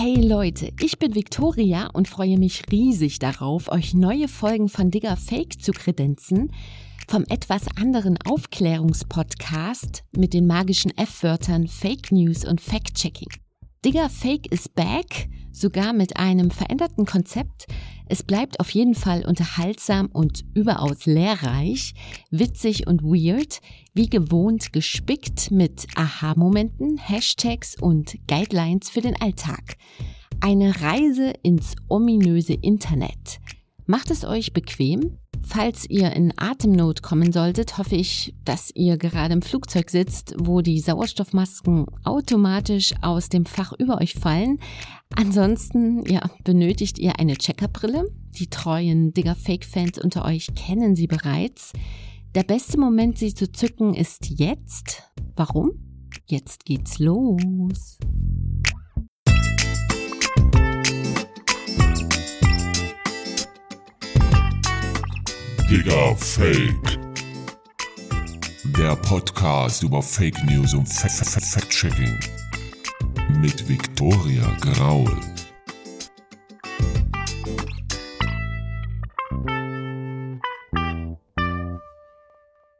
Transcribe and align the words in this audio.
Hey 0.00 0.14
Leute, 0.14 0.70
ich 0.78 1.00
bin 1.00 1.16
Victoria 1.16 1.88
und 1.92 2.06
freue 2.06 2.38
mich 2.38 2.62
riesig 2.70 3.18
darauf, 3.18 3.68
euch 3.68 3.94
neue 3.94 4.28
Folgen 4.28 4.68
von 4.68 4.92
Digger 4.92 5.16
Fake 5.16 5.60
zu 5.60 5.72
kredenzen, 5.72 6.52
vom 7.08 7.24
etwas 7.28 7.62
anderen 7.76 8.16
Aufklärungspodcast 8.24 10.04
mit 10.12 10.34
den 10.34 10.46
magischen 10.46 10.96
F-Wörtern 10.96 11.66
Fake 11.66 12.12
News 12.12 12.44
und 12.44 12.60
Fact-Checking. 12.60 13.30
Digger 13.84 14.08
Fake 14.08 14.52
is 14.52 14.68
back, 14.68 15.28
sogar 15.52 15.92
mit 15.92 16.16
einem 16.16 16.50
veränderten 16.50 17.06
Konzept. 17.06 17.66
Es 18.08 18.22
bleibt 18.22 18.60
auf 18.60 18.70
jeden 18.70 18.94
Fall 18.94 19.24
unterhaltsam 19.26 20.06
und 20.06 20.44
überaus 20.54 21.06
lehrreich, 21.06 21.94
witzig 22.30 22.86
und 22.86 23.02
weird, 23.02 23.60
wie 23.94 24.08
gewohnt 24.08 24.72
gespickt 24.72 25.50
mit 25.50 25.86
Aha-Momenten, 25.94 26.96
Hashtags 26.96 27.76
und 27.80 28.16
Guidelines 28.26 28.88
für 28.90 29.00
den 29.00 29.20
Alltag. 29.20 29.76
Eine 30.40 30.80
Reise 30.80 31.32
ins 31.42 31.74
ominöse 31.88 32.54
Internet. 32.54 33.40
Macht 33.86 34.10
es 34.10 34.24
euch 34.24 34.52
bequem? 34.52 35.18
Falls 35.42 35.88
ihr 35.88 36.12
in 36.12 36.32
Atemnot 36.36 37.02
kommen 37.02 37.32
solltet, 37.32 37.78
hoffe 37.78 37.96
ich, 37.96 38.34
dass 38.44 38.70
ihr 38.74 38.96
gerade 38.96 39.34
im 39.34 39.42
Flugzeug 39.42 39.90
sitzt, 39.90 40.34
wo 40.38 40.60
die 40.60 40.80
Sauerstoffmasken 40.80 41.86
automatisch 42.04 42.94
aus 43.02 43.28
dem 43.28 43.46
Fach 43.46 43.72
über 43.78 44.00
euch 44.00 44.14
fallen. 44.14 44.58
Ansonsten, 45.16 46.04
ja, 46.06 46.30
benötigt 46.44 46.98
ihr 46.98 47.18
eine 47.18 47.36
Checkerbrille. 47.36 48.10
Die 48.38 48.48
treuen 48.48 49.12
Digger 49.12 49.34
Fake 49.34 49.64
Fans 49.64 49.98
unter 49.98 50.24
euch 50.24 50.48
kennen 50.54 50.96
sie 50.96 51.06
bereits. 51.06 51.72
Der 52.34 52.42
beste 52.42 52.78
Moment, 52.78 53.18
sie 53.18 53.34
zu 53.34 53.50
zücken, 53.50 53.94
ist 53.94 54.28
jetzt. 54.28 55.02
Warum? 55.34 55.70
Jetzt 56.26 56.66
geht's 56.66 56.98
los. 56.98 57.98
Digga 65.70 66.14
Fake. 66.14 66.98
Der 68.78 68.96
Podcast 68.96 69.82
über 69.82 70.00
Fake 70.00 70.42
News 70.44 70.72
und 70.72 70.86
Fact-Checking. 70.86 72.18
Mit 73.42 73.68
Viktoria 73.68 74.56
Graul. 74.62 75.14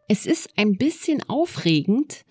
Es 0.08 0.25
ist 0.25 0.48
ein 0.56 0.78
bisschen 0.78 1.23
aufregend, 1.28 2.25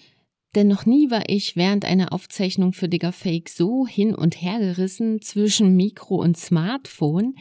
denn 0.55 0.67
noch 0.67 0.87
nie 0.87 1.11
war 1.11 1.29
ich 1.29 1.55
während 1.55 1.85
einer 1.85 2.11
Aufzeichnung 2.13 2.73
für 2.73 2.89
Digger 2.89 3.11
Fake 3.11 3.49
so 3.49 3.85
hin 3.85 4.15
und 4.15 4.41
her 4.41 4.57
gerissen 4.57 5.21
zwischen 5.21 5.75
Mikro 5.75 6.15
und 6.15 6.35
Smartphone. 6.35 7.35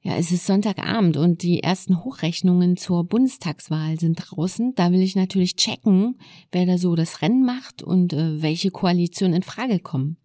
Ja, 0.00 0.16
es 0.16 0.30
ist 0.30 0.46
Sonntagabend 0.46 1.16
und 1.16 1.42
die 1.42 1.62
ersten 1.62 2.04
Hochrechnungen 2.04 2.76
zur 2.76 3.04
Bundestagswahl 3.04 3.98
sind 3.98 4.14
draußen. 4.14 4.74
Da 4.76 4.92
will 4.92 5.02
ich 5.02 5.16
natürlich 5.16 5.56
checken, 5.56 6.18
wer 6.52 6.66
da 6.66 6.78
so 6.78 6.94
das 6.94 7.20
Rennen 7.20 7.44
macht 7.44 7.82
und 7.82 8.12
äh, 8.12 8.40
welche 8.40 8.70
Koalitionen 8.70 9.36
in 9.36 9.42
Frage 9.42 9.80
kommen. 9.80 10.16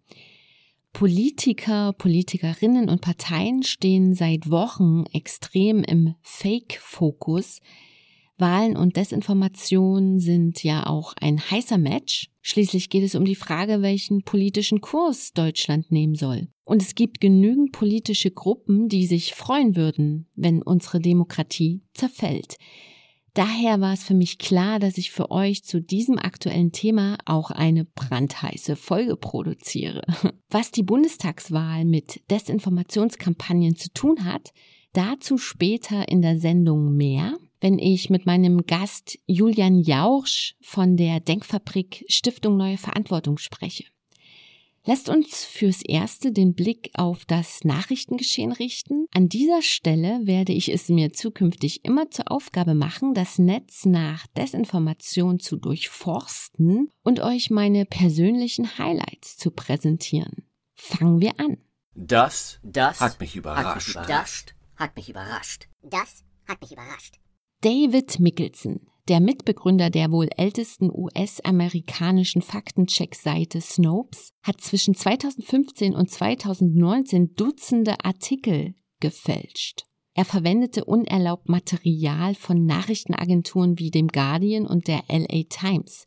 Politiker, 0.92 1.92
Politikerinnen 1.92 2.88
und 2.88 3.00
Parteien 3.00 3.64
stehen 3.64 4.14
seit 4.14 4.48
Wochen 4.48 5.06
extrem 5.12 5.82
im 5.82 6.14
Fake-Fokus. 6.22 7.60
Wahlen 8.36 8.76
und 8.76 8.96
Desinformation 8.96 10.18
sind 10.18 10.62
ja 10.64 10.86
auch 10.86 11.14
ein 11.20 11.38
heißer 11.38 11.78
Match. 11.78 12.30
Schließlich 12.42 12.90
geht 12.90 13.04
es 13.04 13.14
um 13.14 13.24
die 13.24 13.36
Frage, 13.36 13.80
welchen 13.80 14.22
politischen 14.22 14.80
Kurs 14.80 15.32
Deutschland 15.32 15.92
nehmen 15.92 16.14
soll. 16.14 16.48
Und 16.64 16.82
es 16.82 16.94
gibt 16.94 17.20
genügend 17.20 17.72
politische 17.72 18.30
Gruppen, 18.30 18.88
die 18.88 19.06
sich 19.06 19.34
freuen 19.34 19.76
würden, 19.76 20.26
wenn 20.34 20.62
unsere 20.62 21.00
Demokratie 21.00 21.82
zerfällt. 21.92 22.56
Daher 23.34 23.80
war 23.80 23.92
es 23.92 24.04
für 24.04 24.14
mich 24.14 24.38
klar, 24.38 24.78
dass 24.78 24.96
ich 24.96 25.10
für 25.10 25.32
euch 25.32 25.64
zu 25.64 25.80
diesem 25.80 26.18
aktuellen 26.18 26.70
Thema 26.70 27.18
auch 27.24 27.50
eine 27.50 27.84
brandheiße 27.84 28.76
Folge 28.76 29.16
produziere. 29.16 30.02
Was 30.50 30.70
die 30.70 30.84
Bundestagswahl 30.84 31.84
mit 31.84 32.22
Desinformationskampagnen 32.30 33.74
zu 33.74 33.92
tun 33.92 34.24
hat, 34.24 34.52
dazu 34.92 35.36
später 35.36 36.08
in 36.08 36.22
der 36.22 36.38
Sendung 36.38 36.96
mehr 36.96 37.36
wenn 37.64 37.78
ich 37.78 38.10
mit 38.10 38.26
meinem 38.26 38.66
Gast 38.66 39.18
Julian 39.26 39.78
Jauch 39.80 40.26
von 40.60 40.98
der 40.98 41.20
Denkfabrik 41.20 42.04
Stiftung 42.10 42.58
Neue 42.58 42.76
Verantwortung 42.76 43.38
spreche. 43.38 43.84
Lasst 44.84 45.08
uns 45.08 45.46
fürs 45.46 45.80
Erste 45.80 46.30
den 46.30 46.52
Blick 46.52 46.90
auf 46.92 47.24
das 47.24 47.64
Nachrichtengeschehen 47.64 48.52
richten. 48.52 49.06
An 49.14 49.30
dieser 49.30 49.62
Stelle 49.62 50.20
werde 50.24 50.52
ich 50.52 50.70
es 50.70 50.90
mir 50.90 51.14
zukünftig 51.14 51.86
immer 51.86 52.10
zur 52.10 52.30
Aufgabe 52.30 52.74
machen, 52.74 53.14
das 53.14 53.38
Netz 53.38 53.86
nach 53.86 54.26
Desinformation 54.36 55.40
zu 55.40 55.56
durchforsten 55.56 56.90
und 57.02 57.20
euch 57.20 57.48
meine 57.48 57.86
persönlichen 57.86 58.76
Highlights 58.76 59.38
zu 59.38 59.50
präsentieren. 59.50 60.44
Fangen 60.74 61.22
wir 61.22 61.40
an. 61.40 61.56
Das, 61.94 62.60
Das 62.62 63.00
hat 63.00 63.18
mich 63.20 63.36
überrascht. 63.36 63.64
Hat 63.66 63.76
mich 63.76 63.88
überrascht. 63.88 64.54
Hat 64.76 64.96
mich 64.96 65.08
überrascht. 65.08 65.68
Das 65.82 66.24
hat 66.46 66.60
mich 66.60 66.72
überrascht. 66.72 67.23
David 67.64 68.20
Mickelson, 68.20 68.80
der 69.08 69.20
Mitbegründer 69.20 69.88
der 69.88 70.12
wohl 70.12 70.28
ältesten 70.36 70.90
US-amerikanischen 70.92 72.42
Faktencheck-Seite 72.42 73.62
Snopes, 73.62 74.34
hat 74.42 74.60
zwischen 74.60 74.94
2015 74.94 75.94
und 75.94 76.10
2019 76.10 77.32
Dutzende 77.36 78.04
Artikel 78.04 78.74
gefälscht. 79.00 79.86
Er 80.12 80.26
verwendete 80.26 80.84
unerlaubt 80.84 81.48
Material 81.48 82.34
von 82.34 82.66
Nachrichtenagenturen 82.66 83.78
wie 83.78 83.90
dem 83.90 84.08
Guardian 84.08 84.66
und 84.66 84.86
der 84.86 85.02
LA 85.08 85.44
Times. 85.48 86.06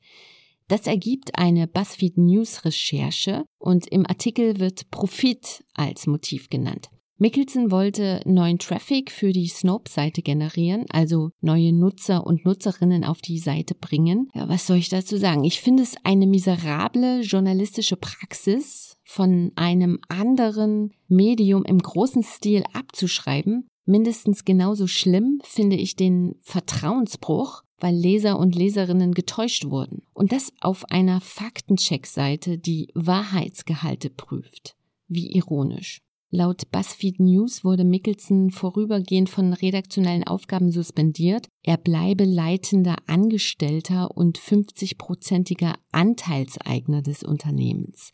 Das 0.67 0.85
ergibt 0.85 1.39
eine 1.39 1.67
BuzzFeed 1.67 2.19
News 2.19 2.65
Recherche 2.65 3.45
und 3.57 3.87
im 3.87 4.05
Artikel 4.05 4.59
wird 4.59 4.91
Profit 4.91 5.63
als 5.73 6.05
Motiv 6.05 6.51
genannt. 6.51 6.91
Mickelson 7.19 7.71
wollte 7.71 8.21
neuen 8.25 8.59
Traffic 8.59 9.09
für 9.11 9.31
die 9.31 9.47
Snopes-Seite 9.47 10.21
generieren, 10.21 10.85
also 10.89 11.31
neue 11.41 11.73
Nutzer 11.73 12.27
und 12.27 12.45
Nutzerinnen 12.45 13.03
auf 13.03 13.21
die 13.21 13.39
Seite 13.39 13.73
bringen. 13.73 14.29
Ja, 14.35 14.47
was 14.47 14.67
soll 14.67 14.77
ich 14.77 14.89
dazu 14.89 15.17
sagen? 15.17 15.43
Ich 15.43 15.59
finde 15.59 15.81
es 15.81 15.95
eine 16.03 16.27
miserable 16.27 17.21
journalistische 17.21 17.97
Praxis, 17.97 18.97
von 19.03 19.51
einem 19.55 19.99
anderen 20.09 20.93
Medium 21.07 21.63
im 21.63 21.79
großen 21.79 22.23
Stil 22.23 22.63
abzuschreiben. 22.73 23.67
Mindestens 23.85 24.43
genauso 24.43 24.85
schlimm 24.85 25.39
finde 25.43 25.77
ich 25.77 25.95
den 25.95 26.35
Vertrauensbruch, 26.41 27.63
weil 27.79 27.95
Leser 27.95 28.37
und 28.37 28.53
Leserinnen 28.53 29.13
getäuscht 29.13 29.65
wurden. 29.65 30.03
Und 30.13 30.33
das 30.33 30.51
auf 30.59 30.85
einer 30.91 31.21
Faktencheck-Seite, 31.21 32.57
die 32.57 32.89
Wahrheitsgehalte 32.93 34.09
prüft. 34.09 34.75
Wie 35.07 35.31
ironisch. 35.31 36.01
Laut 36.29 36.69
BuzzFeed 36.71 37.21
News 37.21 37.63
wurde 37.63 37.85
Mickelson 37.85 38.51
vorübergehend 38.51 39.29
von 39.29 39.53
redaktionellen 39.53 40.25
Aufgaben 40.25 40.71
suspendiert. 40.71 41.47
Er 41.63 41.77
bleibe 41.77 42.25
leitender 42.25 42.97
Angestellter 43.07 44.11
und 44.11 44.37
50-prozentiger 44.37 45.75
Anteilseigner 45.93 47.01
des 47.01 47.23
Unternehmens. 47.23 48.11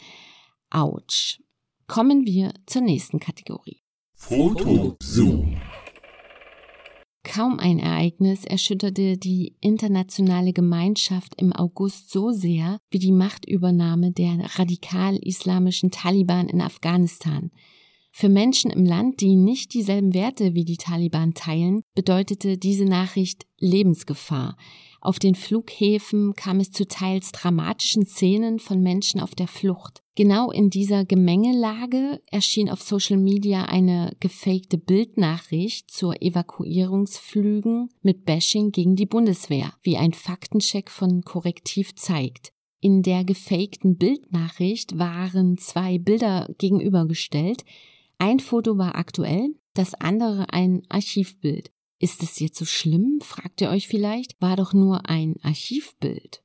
Autsch. 0.69 1.39
Kommen 1.87 2.27
wir 2.27 2.53
zur 2.67 2.83
nächsten 2.83 3.19
Kategorie. 3.19 3.81
Foto 4.13 4.95
Zoom. 5.01 5.57
Kaum 7.23 7.57
ein 7.57 7.79
Ereignis 7.79 8.45
erschütterte 8.45 9.17
die 9.17 9.55
internationale 9.59 10.53
Gemeinschaft 10.53 11.33
im 11.41 11.51
August 11.51 12.11
so 12.11 12.31
sehr 12.31 12.77
wie 12.91 12.99
die 12.99 13.11
Machtübernahme 13.11 14.11
der 14.11 14.37
radikal-islamischen 14.59 15.89
Taliban 15.89 16.47
in 16.47 16.61
Afghanistan. 16.61 17.49
Für 18.15 18.29
Menschen 18.29 18.69
im 18.69 18.85
Land, 18.85 19.21
die 19.21 19.35
nicht 19.35 19.73
dieselben 19.73 20.13
Werte 20.13 20.53
wie 20.53 20.65
die 20.65 20.77
Taliban 20.77 21.33
teilen, 21.33 21.81
bedeutete 21.95 22.59
diese 22.59 22.85
Nachricht 22.85 23.47
Lebensgefahr. 23.57 24.55
Auf 25.01 25.17
den 25.17 25.33
Flughäfen 25.33 26.33
kam 26.35 26.59
es 26.59 26.69
zu 26.69 26.87
teils 26.87 27.31
dramatischen 27.31 28.05
Szenen 28.05 28.59
von 28.59 28.81
Menschen 28.81 29.19
auf 29.19 29.33
der 29.33 29.47
Flucht. 29.47 30.03
Genau 30.15 30.51
in 30.51 30.69
dieser 30.69 31.05
Gemengelage 31.05 32.21
erschien 32.29 32.69
auf 32.69 32.83
Social 32.83 33.17
Media 33.17 33.65
eine 33.65 34.15
gefakte 34.19 34.77
Bildnachricht 34.77 35.89
zur 35.89 36.21
Evakuierungsflügen 36.21 37.89
mit 38.03 38.25
Bashing 38.25 38.71
gegen 38.71 38.95
die 38.95 39.07
Bundeswehr, 39.07 39.73
wie 39.81 39.97
ein 39.97 40.13
Faktencheck 40.13 40.91
von 40.91 41.23
Korrektiv 41.23 41.95
zeigt. 41.95 42.53
In 42.79 43.01
der 43.01 43.23
gefakten 43.23 43.97
Bildnachricht 43.97 44.99
waren 44.99 45.57
zwei 45.57 45.97
Bilder 45.97 46.47
gegenübergestellt, 46.59 47.63
ein 48.17 48.39
Foto 48.39 48.77
war 48.77 48.95
aktuell, 48.95 49.55
das 49.73 49.93
andere 49.95 50.51
ein 50.53 50.83
Archivbild. 50.89 51.71
Ist 51.99 52.21
es 52.21 52.39
jetzt 52.39 52.57
so 52.57 52.65
schlimm? 52.65 53.19
fragt 53.21 53.61
ihr 53.61 53.69
euch 53.69 53.87
vielleicht. 53.87 54.39
War 54.41 54.57
doch 54.57 54.73
nur 54.73 55.09
ein 55.09 55.35
Archivbild. 55.41 56.43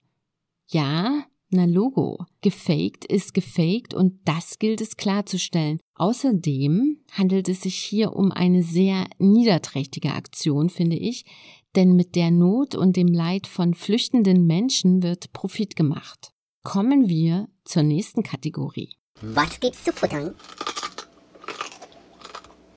Ja, 0.69 1.25
Na 1.51 1.65
Logo. 1.65 2.27
Gefaked 2.43 3.07
ist 3.07 3.33
gefaked 3.33 3.95
und 3.95 4.21
das 4.25 4.59
gilt 4.59 4.83
es 4.83 4.97
klarzustellen. 4.97 5.81
Außerdem 5.95 6.99
handelt 7.11 7.49
es 7.49 7.63
sich 7.63 7.77
hier 7.77 8.15
um 8.15 8.33
eine 8.33 8.63
sehr 8.63 9.07
niederträchtige 9.19 10.13
Aktion, 10.13 10.69
finde 10.69 10.97
ich, 10.97 11.25
denn 11.75 11.97
mit 11.97 12.17
der 12.17 12.31
Not 12.31 12.75
und 12.75 12.97
dem 12.97 13.09
Leid 13.09 13.47
von 13.47 13.73
flüchtenden 13.73 14.47
Menschen 14.47 15.03
wird 15.03 15.33
Profit 15.33 15.75
gemacht. 15.75 16.33
Kommen 16.65 17.09
wir 17.09 17.49
zur 17.65 17.83
nächsten 17.83 18.23
Kategorie. 18.23 18.95
Was 19.23 19.59
gibt's 19.59 19.85
zu 19.85 19.93
futtern? 19.93 20.35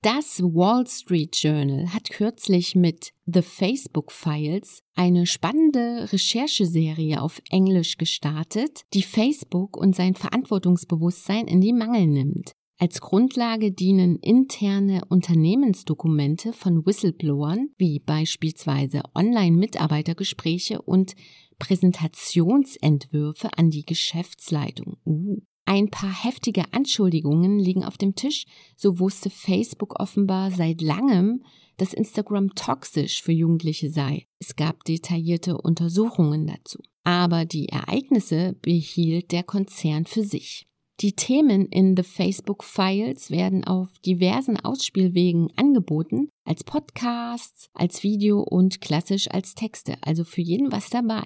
Das 0.03 0.41
Wall 0.41 0.87
Street 0.87 1.35
Journal 1.35 1.93
hat 1.93 2.09
kürzlich 2.09 2.73
mit 2.73 3.13
The 3.27 3.43
Facebook 3.43 4.11
Files 4.11 4.81
eine 4.95 5.27
spannende 5.27 6.11
Rechercheserie 6.11 7.21
auf 7.21 7.39
Englisch 7.51 7.97
gestartet, 7.97 8.81
die 8.95 9.03
Facebook 9.03 9.77
und 9.77 9.95
sein 9.95 10.15
Verantwortungsbewusstsein 10.15 11.45
in 11.47 11.61
die 11.61 11.71
Mangel 11.71 12.07
nimmt. 12.07 12.53
Als 12.79 12.99
Grundlage 12.99 13.71
dienen 13.71 14.15
interne 14.15 15.03
Unternehmensdokumente 15.07 16.51
von 16.51 16.83
Whistleblowern, 16.83 17.69
wie 17.77 17.99
beispielsweise 17.99 19.03
Online-Mitarbeitergespräche 19.13 20.81
und 20.81 21.13
Präsentationsentwürfe 21.59 23.51
an 23.55 23.69
die 23.69 23.85
Geschäftsleitung. 23.85 24.97
Uh. 25.05 25.41
Ein 25.65 25.89
paar 25.89 26.11
heftige 26.11 26.73
Anschuldigungen 26.73 27.59
liegen 27.59 27.83
auf 27.83 27.97
dem 27.97 28.15
Tisch. 28.15 28.45
So 28.75 28.99
wusste 28.99 29.29
Facebook 29.29 29.99
offenbar 29.99 30.51
seit 30.51 30.81
langem, 30.81 31.43
dass 31.77 31.93
Instagram 31.93 32.53
toxisch 32.55 33.23
für 33.23 33.31
Jugendliche 33.31 33.89
sei. 33.89 34.25
Es 34.39 34.55
gab 34.55 34.83
detaillierte 34.83 35.57
Untersuchungen 35.57 36.47
dazu. 36.47 36.79
Aber 37.03 37.45
die 37.45 37.69
Ereignisse 37.69 38.53
behielt 38.61 39.31
der 39.31 39.43
Konzern 39.43 40.05
für 40.05 40.23
sich. 40.23 40.67
Die 40.99 41.13
Themen 41.13 41.65
in 41.65 41.95
The 41.97 42.03
Facebook 42.03 42.63
Files 42.63 43.31
werden 43.31 43.63
auf 43.63 43.89
diversen 44.05 44.57
Ausspielwegen 44.57 45.51
angeboten, 45.55 46.29
als 46.45 46.63
Podcasts, 46.63 47.69
als 47.73 48.03
Video 48.03 48.41
und 48.41 48.81
klassisch 48.81 49.27
als 49.31 49.55
Texte, 49.55 49.95
also 50.01 50.23
für 50.23 50.41
jeden 50.41 50.71
was 50.71 50.91
dabei. 50.91 51.25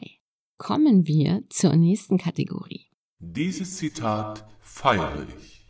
Kommen 0.58 1.08
wir 1.08 1.44
zur 1.50 1.76
nächsten 1.76 2.18
Kategorie. 2.18 2.88
Dieses 3.20 3.78
Zitat 3.78 4.46
feiere 4.60 5.26
ich. 5.38 5.66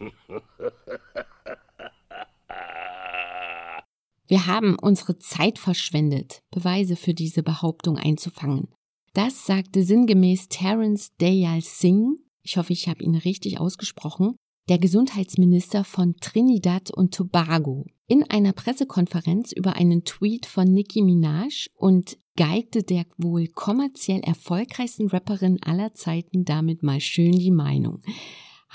Wir 4.27 4.47
haben 4.47 4.77
unsere 4.79 5.19
Zeit 5.19 5.59
verschwendet, 5.59 6.41
Beweise 6.49 6.95
für 6.95 7.13
diese 7.13 7.43
Behauptung 7.43 7.97
einzufangen. 7.97 8.69
Das 9.13 9.45
sagte 9.45 9.83
sinngemäß 9.83 10.49
Terence 10.49 11.15
Dayal 11.17 11.61
Singh, 11.61 12.17
ich 12.41 12.57
hoffe, 12.57 12.73
ich 12.73 12.87
habe 12.87 13.03
ihn 13.03 13.15
richtig 13.15 13.59
ausgesprochen, 13.59 14.35
der 14.67 14.79
Gesundheitsminister 14.79 15.83
von 15.83 16.15
Trinidad 16.17 16.91
und 16.91 17.13
Tobago, 17.13 17.85
in 18.07 18.23
einer 18.23 18.53
Pressekonferenz 18.53 19.51
über 19.51 19.75
einen 19.75 20.03
Tweet 20.03 20.47
von 20.47 20.65
Nicki 20.65 21.03
Minaj 21.03 21.67
und 21.75 22.17
geigte 22.35 22.83
der 22.83 23.05
wohl 23.17 23.47
kommerziell 23.47 24.19
erfolgreichsten 24.21 25.07
Rapperin 25.07 25.61
aller 25.63 25.93
Zeiten 25.93 26.45
damit 26.45 26.83
mal 26.83 26.99
schön 26.99 27.33
die 27.33 27.51
Meinung. 27.51 28.01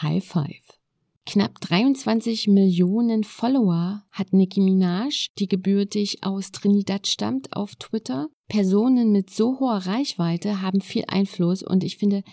High 0.00 0.24
Five. 0.24 0.80
Knapp 1.26 1.60
23 1.60 2.48
Millionen 2.48 3.22
Follower 3.22 4.02
hat 4.10 4.32
Nicki 4.32 4.60
Minaj, 4.60 5.28
die 5.38 5.46
gebürtig 5.46 6.24
aus 6.24 6.50
Trinidad 6.50 7.06
stammt, 7.06 7.54
auf 7.54 7.76
Twitter. 7.76 8.28
Personen 8.48 9.12
mit 9.12 9.30
so 9.30 9.60
hoher 9.60 9.86
Reichweite 9.86 10.60
haben 10.60 10.80
viel 10.80 11.04
Einfluss 11.06 11.62
und 11.62 11.84
ich 11.84 11.98
finde, 11.98 12.24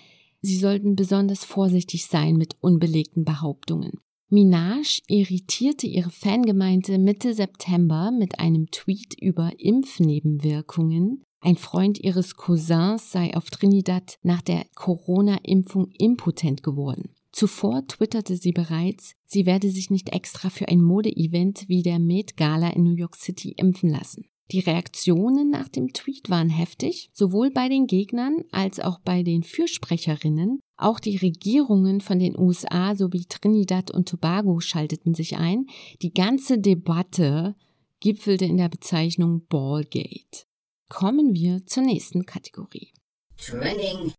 sie 0.41 0.57
sollten 0.57 0.95
besonders 0.95 1.43
vorsichtig 1.43 2.07
sein 2.07 2.37
mit 2.37 2.55
unbelegten 2.61 3.23
Behauptungen. 3.23 3.99
Minaj 4.29 4.99
irritierte 5.07 5.87
ihre 5.87 6.09
Fangemeinde 6.09 6.97
Mitte 6.97 7.33
September 7.33 8.11
mit 8.11 8.39
einem 8.39 8.69
Tweet 8.71 9.15
über 9.21 9.53
Impfnebenwirkungen. 9.57 11.23
Ein 11.39 11.55
Freund 11.55 11.97
ihres 12.03 12.35
Cousins 12.35 13.09
sei 13.09 13.33
auf 13.37 13.49
Trinidad 13.49 14.17
nach 14.23 14.41
der 14.41 14.65
Corona-Impfung 14.75 15.87
impotent 15.97 16.61
geworden. 16.61 17.15
Zuvor 17.31 17.87
twitterte 17.87 18.35
sie 18.35 18.51
bereits, 18.51 19.13
sie 19.27 19.45
werde 19.45 19.69
sich 19.69 19.91
nicht 19.91 20.09
extra 20.09 20.49
für 20.49 20.67
ein 20.67 20.81
Modeevent 20.81 21.63
wie 21.69 21.81
der 21.81 21.99
Met 21.99 22.35
Gala 22.35 22.71
in 22.71 22.83
New 22.83 22.95
York 22.95 23.15
City 23.15 23.53
impfen 23.55 23.89
lassen. 23.89 24.25
Die 24.51 24.59
Reaktionen 24.59 25.49
nach 25.49 25.67
dem 25.67 25.93
Tweet 25.93 26.29
waren 26.29 26.49
heftig, 26.49 27.09
sowohl 27.13 27.51
bei 27.51 27.67
den 27.67 27.85
Gegnern 27.85 28.43
als 28.51 28.79
auch 28.79 28.99
bei 28.99 29.23
den 29.23 29.43
Fürsprecherinnen. 29.43 30.59
Auch 30.77 30.99
die 30.99 31.17
Regierungen 31.17 32.01
von 32.01 32.19
den 32.19 32.37
USA 32.37 32.95
sowie 32.95 33.25
Trinidad 33.25 33.91
und 33.91 34.07
Tobago 34.07 34.59
schalteten 34.59 35.13
sich 35.13 35.37
ein. 35.37 35.65
Die 36.01 36.13
ganze 36.13 36.59
Debatte 36.59 37.55
gipfelte 37.99 38.45
in 38.45 38.57
der 38.57 38.69
Bezeichnung 38.69 39.45
Ballgate. 39.47 40.45
Kommen 40.87 41.33
wir 41.33 41.65
zur 41.65 41.83
nächsten 41.83 42.25
Kategorie. 42.25 42.93
Trending. 43.37 44.13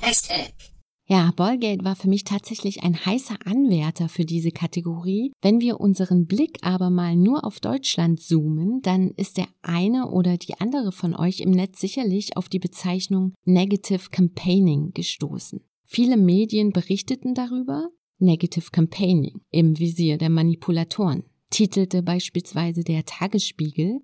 Hashtag. 0.00 0.73
Ja, 1.06 1.32
Ballgate 1.36 1.84
war 1.84 1.96
für 1.96 2.08
mich 2.08 2.24
tatsächlich 2.24 2.82
ein 2.82 3.04
heißer 3.04 3.36
Anwärter 3.44 4.08
für 4.08 4.24
diese 4.24 4.50
Kategorie. 4.50 5.32
Wenn 5.42 5.60
wir 5.60 5.78
unseren 5.78 6.24
Blick 6.24 6.58
aber 6.62 6.88
mal 6.88 7.14
nur 7.14 7.44
auf 7.44 7.60
Deutschland 7.60 8.20
zoomen, 8.20 8.80
dann 8.80 9.10
ist 9.10 9.36
der 9.36 9.48
eine 9.60 10.08
oder 10.10 10.38
die 10.38 10.54
andere 10.60 10.92
von 10.92 11.14
euch 11.14 11.40
im 11.40 11.50
Netz 11.50 11.80
sicherlich 11.80 12.38
auf 12.38 12.48
die 12.48 12.58
Bezeichnung 12.58 13.34
Negative 13.44 14.08
Campaigning 14.10 14.92
gestoßen. 14.94 15.60
Viele 15.84 16.16
Medien 16.16 16.70
berichteten 16.70 17.34
darüber. 17.34 17.90
Negative 18.18 18.70
Campaigning 18.70 19.42
im 19.50 19.78
Visier 19.78 20.16
der 20.16 20.30
Manipulatoren 20.30 21.24
titelte 21.50 22.02
beispielsweise 22.02 22.82
der 22.82 23.04
Tagesspiegel. 23.04 24.00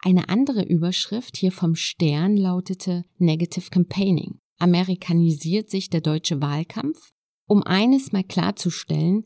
Eine 0.00 0.28
andere 0.28 0.64
Überschrift 0.64 1.36
hier 1.36 1.52
vom 1.52 1.76
Stern 1.76 2.36
lautete 2.36 3.04
Negative 3.18 3.70
Campaigning 3.70 4.41
amerikanisiert 4.62 5.70
sich 5.70 5.90
der 5.90 6.00
deutsche 6.00 6.40
Wahlkampf? 6.40 7.10
Um 7.46 7.62
eines 7.62 8.12
mal 8.12 8.24
klarzustellen, 8.24 9.24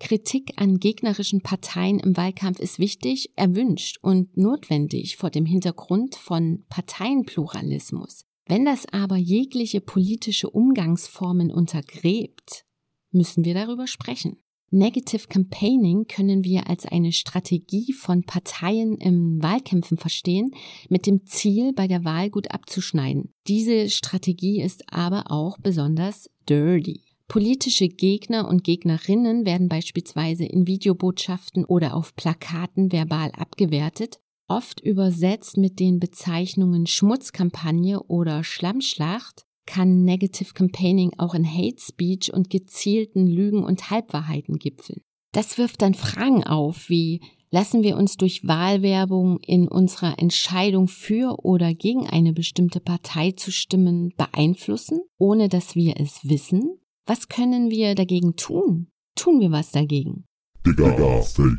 Kritik 0.00 0.52
an 0.56 0.78
gegnerischen 0.78 1.42
Parteien 1.42 1.98
im 1.98 2.16
Wahlkampf 2.16 2.60
ist 2.60 2.78
wichtig, 2.78 3.32
erwünscht 3.36 3.98
und 4.00 4.36
notwendig 4.36 5.16
vor 5.16 5.30
dem 5.30 5.44
Hintergrund 5.44 6.14
von 6.14 6.64
Parteienpluralismus. 6.68 8.24
Wenn 8.46 8.64
das 8.64 8.86
aber 8.92 9.16
jegliche 9.16 9.80
politische 9.80 10.48
Umgangsformen 10.48 11.50
untergräbt, 11.50 12.64
müssen 13.10 13.44
wir 13.44 13.54
darüber 13.54 13.86
sprechen. 13.86 14.38
Negative 14.70 15.28
Campaigning 15.28 16.06
können 16.06 16.44
wir 16.44 16.68
als 16.68 16.84
eine 16.84 17.12
Strategie 17.12 17.94
von 17.94 18.24
Parteien 18.24 18.98
im 18.98 19.42
Wahlkämpfen 19.42 19.96
verstehen, 19.96 20.50
mit 20.90 21.06
dem 21.06 21.24
Ziel, 21.24 21.72
bei 21.72 21.88
der 21.88 22.04
Wahl 22.04 22.28
gut 22.28 22.50
abzuschneiden. 22.50 23.32
Diese 23.46 23.88
Strategie 23.88 24.60
ist 24.60 24.84
aber 24.92 25.30
auch 25.30 25.56
besonders 25.58 26.28
dirty. 26.48 27.02
Politische 27.28 27.88
Gegner 27.88 28.46
und 28.48 28.62
Gegnerinnen 28.62 29.46
werden 29.46 29.68
beispielsweise 29.68 30.44
in 30.44 30.66
Videobotschaften 30.66 31.64
oder 31.64 31.94
auf 31.94 32.14
Plakaten 32.14 32.92
verbal 32.92 33.30
abgewertet, 33.32 34.18
oft 34.48 34.80
übersetzt 34.80 35.56
mit 35.56 35.78
den 35.78 35.98
Bezeichnungen 35.98 36.86
Schmutzkampagne 36.86 38.02
oder 38.02 38.44
Schlammschlacht 38.44 39.47
kann 39.68 40.02
Negative 40.02 40.54
Campaigning 40.54 41.12
auch 41.18 41.34
in 41.34 41.46
Hate 41.46 41.78
Speech 41.78 42.32
und 42.32 42.48
gezielten 42.48 43.26
Lügen 43.26 43.62
und 43.62 43.90
Halbwahrheiten 43.90 44.58
gipfeln. 44.58 45.02
Das 45.32 45.58
wirft 45.58 45.82
dann 45.82 45.92
Fragen 45.92 46.42
auf, 46.42 46.88
wie 46.88 47.20
lassen 47.50 47.82
wir 47.82 47.98
uns 47.98 48.16
durch 48.16 48.48
Wahlwerbung 48.48 49.40
in 49.40 49.68
unserer 49.68 50.18
Entscheidung 50.18 50.88
für 50.88 51.44
oder 51.44 51.74
gegen 51.74 52.06
eine 52.06 52.32
bestimmte 52.32 52.80
Partei 52.80 53.32
zu 53.32 53.52
stimmen 53.52 54.14
beeinflussen, 54.16 55.00
ohne 55.18 55.50
dass 55.50 55.74
wir 55.74 56.00
es 56.00 56.26
wissen? 56.26 56.78
Was 57.04 57.28
können 57.28 57.70
wir 57.70 57.94
dagegen 57.94 58.36
tun? 58.36 58.88
Tun 59.16 59.38
wir 59.38 59.50
was 59.50 59.70
dagegen? 59.70 60.24
Digga, 60.66 61.22
Fake. 61.22 61.58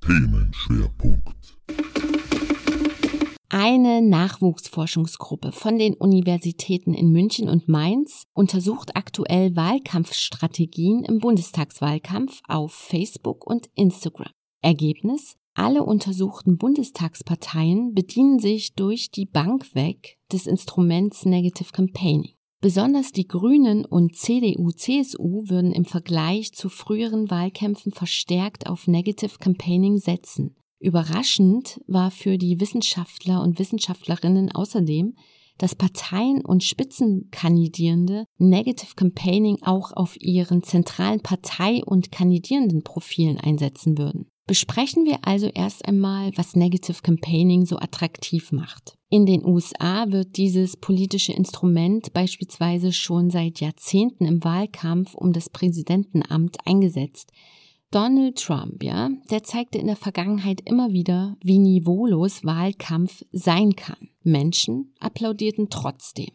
Themenschwerpunkt. 0.00 1.58
Eine 3.52 4.00
Nachwuchsforschungsgruppe 4.00 5.50
von 5.50 5.76
den 5.76 5.94
Universitäten 5.94 6.94
in 6.94 7.10
München 7.10 7.48
und 7.48 7.68
Mainz 7.68 8.22
untersucht 8.32 8.94
aktuell 8.94 9.56
Wahlkampfstrategien 9.56 11.02
im 11.02 11.18
Bundestagswahlkampf 11.18 12.42
auf 12.46 12.72
Facebook 12.72 13.44
und 13.44 13.68
Instagram. 13.74 14.30
Ergebnis? 14.62 15.34
Alle 15.54 15.82
untersuchten 15.82 16.58
Bundestagsparteien 16.58 17.92
bedienen 17.92 18.38
sich 18.38 18.74
durch 18.74 19.10
die 19.10 19.26
Bank 19.26 19.74
weg 19.74 20.18
des 20.30 20.46
Instruments 20.46 21.24
Negative 21.24 21.72
Campaigning. 21.72 22.34
Besonders 22.60 23.10
die 23.10 23.26
Grünen 23.26 23.84
und 23.84 24.14
CDU, 24.14 24.70
CSU 24.70 25.48
würden 25.48 25.72
im 25.72 25.86
Vergleich 25.86 26.52
zu 26.52 26.68
früheren 26.68 27.30
Wahlkämpfen 27.32 27.90
verstärkt 27.90 28.68
auf 28.68 28.86
Negative 28.86 29.38
Campaigning 29.40 29.98
setzen. 29.98 30.54
Überraschend 30.80 31.80
war 31.86 32.10
für 32.10 32.38
die 32.38 32.58
Wissenschaftler 32.58 33.42
und 33.42 33.58
Wissenschaftlerinnen 33.58 34.50
außerdem, 34.50 35.14
dass 35.58 35.74
Parteien 35.74 36.42
und 36.42 36.64
Spitzenkandidierende 36.64 38.24
Negative 38.38 38.94
Campaigning 38.96 39.58
auch 39.60 39.92
auf 39.92 40.16
ihren 40.18 40.62
zentralen 40.62 41.20
Partei- 41.20 41.84
und 41.84 42.10
Kandidierendenprofilen 42.10 43.38
einsetzen 43.38 43.98
würden. 43.98 44.26
Besprechen 44.46 45.04
wir 45.04 45.18
also 45.22 45.46
erst 45.46 45.86
einmal, 45.86 46.32
was 46.34 46.56
Negative 46.56 47.02
Campaigning 47.02 47.66
so 47.66 47.76
attraktiv 47.76 48.50
macht. 48.50 48.96
In 49.10 49.26
den 49.26 49.44
USA 49.44 50.10
wird 50.10 50.38
dieses 50.38 50.78
politische 50.78 51.32
Instrument 51.32 52.12
beispielsweise 52.14 52.92
schon 52.92 53.30
seit 53.30 53.60
Jahrzehnten 53.60 54.24
im 54.24 54.42
Wahlkampf 54.42 55.14
um 55.14 55.32
das 55.32 55.50
Präsidentenamt 55.50 56.56
eingesetzt. 56.66 57.30
Donald 57.92 58.38
Trump, 58.38 58.84
ja, 58.84 59.10
der 59.30 59.42
zeigte 59.42 59.78
in 59.78 59.88
der 59.88 59.96
Vergangenheit 59.96 60.60
immer 60.64 60.92
wieder, 60.92 61.36
wie 61.42 61.58
niveaulos 61.58 62.44
Wahlkampf 62.44 63.24
sein 63.32 63.74
kann. 63.74 64.10
Menschen 64.22 64.94
applaudierten 65.00 65.70
trotzdem. 65.70 66.30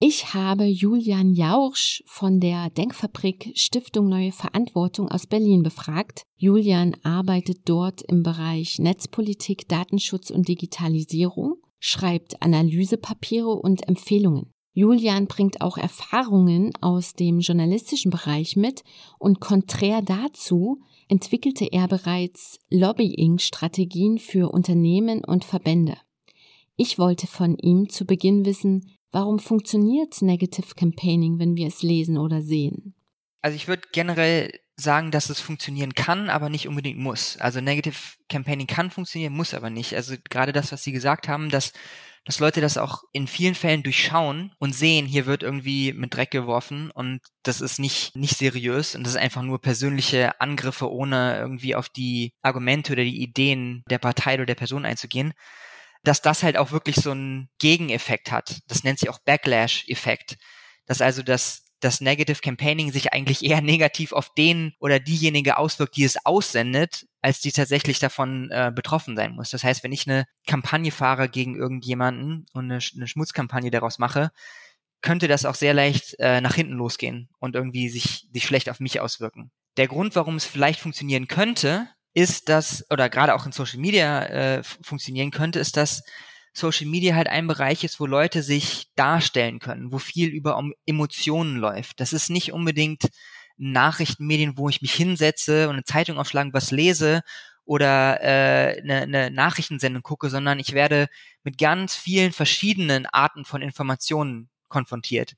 Ich 0.00 0.34
habe 0.34 0.64
Julian 0.64 1.32
Jauch 1.32 1.76
von 2.06 2.40
der 2.40 2.70
Denkfabrik 2.70 3.52
Stiftung 3.54 4.08
Neue 4.08 4.32
Verantwortung 4.32 5.08
aus 5.08 5.28
Berlin 5.28 5.62
befragt. 5.62 6.24
Julian 6.36 6.96
arbeitet 7.04 7.60
dort 7.66 8.02
im 8.02 8.24
Bereich 8.24 8.80
Netzpolitik, 8.80 9.68
Datenschutz 9.68 10.30
und 10.30 10.48
Digitalisierung, 10.48 11.54
schreibt 11.78 12.42
Analysepapiere 12.42 13.50
und 13.50 13.86
Empfehlungen. 13.88 14.50
Julian 14.72 15.26
bringt 15.26 15.62
auch 15.62 15.78
Erfahrungen 15.78 16.72
aus 16.82 17.14
dem 17.14 17.38
journalistischen 17.38 18.10
Bereich 18.10 18.56
mit 18.56 18.84
und 19.18 19.40
konträr 19.40 20.02
dazu 20.02 20.82
entwickelte 21.08 21.66
er 21.72 21.88
bereits 21.88 22.58
Lobbying-Strategien 22.70 24.18
für 24.18 24.50
Unternehmen 24.50 25.24
und 25.24 25.44
Verbände. 25.44 25.96
Ich 26.76 26.98
wollte 26.98 27.26
von 27.26 27.56
ihm 27.56 27.88
zu 27.88 28.04
Beginn 28.04 28.44
wissen, 28.44 28.96
warum 29.12 29.38
funktioniert 29.38 30.20
Negative 30.20 30.74
Campaigning, 30.74 31.38
wenn 31.38 31.56
wir 31.56 31.68
es 31.68 31.82
lesen 31.82 32.18
oder 32.18 32.42
sehen? 32.42 32.94
Also 33.40 33.56
ich 33.56 33.68
würde 33.68 33.82
generell 33.92 34.50
sagen, 34.76 35.10
dass 35.10 35.30
es 35.30 35.40
funktionieren 35.40 35.94
kann, 35.94 36.28
aber 36.28 36.50
nicht 36.50 36.68
unbedingt 36.68 36.98
muss. 36.98 37.36
Also 37.38 37.60
Negative 37.60 37.96
Campaigning 38.28 38.66
kann 38.66 38.90
funktionieren, 38.90 39.32
muss 39.32 39.54
aber 39.54 39.70
nicht. 39.70 39.94
Also 39.94 40.16
gerade 40.28 40.52
das, 40.52 40.70
was 40.70 40.82
Sie 40.82 40.92
gesagt 40.92 41.28
haben, 41.28 41.50
dass 41.50 41.72
dass 42.26 42.40
Leute 42.40 42.60
das 42.60 42.76
auch 42.76 43.04
in 43.12 43.28
vielen 43.28 43.54
Fällen 43.54 43.84
durchschauen 43.84 44.52
und 44.58 44.74
sehen, 44.74 45.06
hier 45.06 45.26
wird 45.26 45.44
irgendwie 45.44 45.92
mit 45.92 46.12
Dreck 46.12 46.32
geworfen 46.32 46.90
und 46.90 47.20
das 47.44 47.60
ist 47.60 47.78
nicht, 47.78 48.16
nicht 48.16 48.36
seriös 48.36 48.96
und 48.96 49.04
das 49.04 49.14
ist 49.14 49.20
einfach 49.20 49.42
nur 49.42 49.60
persönliche 49.60 50.40
Angriffe, 50.40 50.90
ohne 50.90 51.38
irgendwie 51.38 51.76
auf 51.76 51.88
die 51.88 52.32
Argumente 52.42 52.92
oder 52.92 53.04
die 53.04 53.22
Ideen 53.22 53.84
der 53.88 53.98
Partei 53.98 54.34
oder 54.34 54.46
der 54.46 54.56
Person 54.56 54.84
einzugehen, 54.84 55.34
dass 56.02 56.20
das 56.20 56.42
halt 56.42 56.56
auch 56.56 56.72
wirklich 56.72 56.96
so 56.96 57.12
einen 57.12 57.48
Gegeneffekt 57.60 58.32
hat. 58.32 58.58
Das 58.66 58.82
nennt 58.82 58.98
sich 58.98 59.08
auch 59.08 59.20
Backlash-Effekt. 59.20 60.36
Dass 60.86 61.00
also 61.00 61.22
das 61.22 61.65
das 61.80 62.00
Negative 62.00 62.40
Campaigning 62.40 62.92
sich 62.92 63.12
eigentlich 63.12 63.44
eher 63.44 63.60
negativ 63.62 64.12
auf 64.12 64.32
den 64.34 64.74
oder 64.80 65.00
diejenige 65.00 65.58
auswirkt, 65.58 65.96
die 65.96 66.04
es 66.04 66.24
aussendet, 66.24 67.06
als 67.22 67.40
die 67.40 67.52
tatsächlich 67.52 67.98
davon 67.98 68.50
äh, 68.50 68.72
betroffen 68.74 69.16
sein 69.16 69.34
muss. 69.34 69.50
Das 69.50 69.64
heißt, 69.64 69.82
wenn 69.82 69.92
ich 69.92 70.08
eine 70.08 70.26
Kampagne 70.46 70.90
fahre 70.90 71.28
gegen 71.28 71.56
irgendjemanden 71.56 72.46
und 72.52 72.70
eine, 72.70 72.80
eine 72.94 73.08
Schmutzkampagne 73.08 73.70
daraus 73.70 73.98
mache, 73.98 74.30
könnte 75.02 75.28
das 75.28 75.44
auch 75.44 75.54
sehr 75.54 75.74
leicht 75.74 76.16
äh, 76.18 76.40
nach 76.40 76.54
hinten 76.54 76.74
losgehen 76.74 77.28
und 77.38 77.54
irgendwie 77.54 77.88
sich, 77.88 78.28
sich 78.32 78.44
schlecht 78.44 78.68
auf 78.70 78.80
mich 78.80 79.00
auswirken. 79.00 79.50
Der 79.76 79.88
Grund, 79.88 80.16
warum 80.16 80.36
es 80.36 80.44
vielleicht 80.44 80.80
funktionieren 80.80 81.28
könnte, 81.28 81.88
ist, 82.14 82.48
dass, 82.48 82.84
oder 82.90 83.10
gerade 83.10 83.34
auch 83.34 83.44
in 83.44 83.52
Social 83.52 83.78
Media 83.78 84.24
äh, 84.24 84.62
funktionieren 84.62 85.30
könnte, 85.30 85.58
ist, 85.58 85.76
dass 85.76 86.02
Social 86.56 86.86
Media 86.86 87.14
halt 87.14 87.28
ein 87.28 87.46
Bereich 87.46 87.84
ist, 87.84 88.00
wo 88.00 88.06
Leute 88.06 88.42
sich 88.42 88.88
darstellen 88.94 89.58
können, 89.58 89.92
wo 89.92 89.98
viel 89.98 90.28
über 90.28 90.62
Emotionen 90.86 91.56
läuft. 91.56 92.00
Das 92.00 92.12
ist 92.12 92.30
nicht 92.30 92.52
unbedingt 92.52 93.08
Nachrichtenmedien, 93.58 94.56
wo 94.56 94.68
ich 94.68 94.82
mich 94.82 94.92
hinsetze 94.92 95.68
und 95.68 95.74
eine 95.74 95.84
Zeitung 95.84 96.18
aufschlagen, 96.18 96.52
was 96.52 96.70
lese 96.70 97.22
oder 97.64 98.20
äh, 98.22 98.80
eine, 98.80 99.02
eine 99.02 99.30
Nachrichtensendung 99.30 100.02
gucke, 100.02 100.30
sondern 100.30 100.58
ich 100.58 100.72
werde 100.72 101.08
mit 101.42 101.58
ganz 101.58 101.94
vielen 101.94 102.32
verschiedenen 102.32 103.06
Arten 103.06 103.44
von 103.44 103.60
Informationen 103.60 104.48
konfrontiert. 104.68 105.34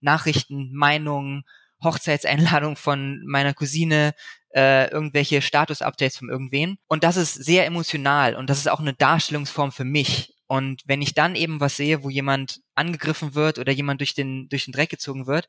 Nachrichten, 0.00 0.72
Meinungen, 0.72 1.44
Hochzeitseinladung 1.82 2.76
von 2.76 3.24
meiner 3.26 3.54
Cousine, 3.54 4.14
äh, 4.54 4.90
irgendwelche 4.90 5.42
Status-Updates 5.42 6.18
von 6.18 6.28
irgendwen. 6.28 6.78
Und 6.86 7.04
das 7.04 7.16
ist 7.16 7.34
sehr 7.34 7.66
emotional 7.66 8.36
und 8.36 8.48
das 8.48 8.58
ist 8.58 8.70
auch 8.70 8.80
eine 8.80 8.94
Darstellungsform 8.94 9.72
für 9.72 9.84
mich. 9.84 10.31
Und 10.52 10.82
wenn 10.84 11.00
ich 11.00 11.14
dann 11.14 11.34
eben 11.34 11.60
was 11.60 11.78
sehe, 11.78 12.04
wo 12.04 12.10
jemand 12.10 12.60
angegriffen 12.74 13.34
wird 13.34 13.58
oder 13.58 13.72
jemand 13.72 14.02
durch 14.02 14.12
den, 14.12 14.50
durch 14.50 14.66
den 14.66 14.72
Dreck 14.72 14.90
gezogen 14.90 15.26
wird, 15.26 15.48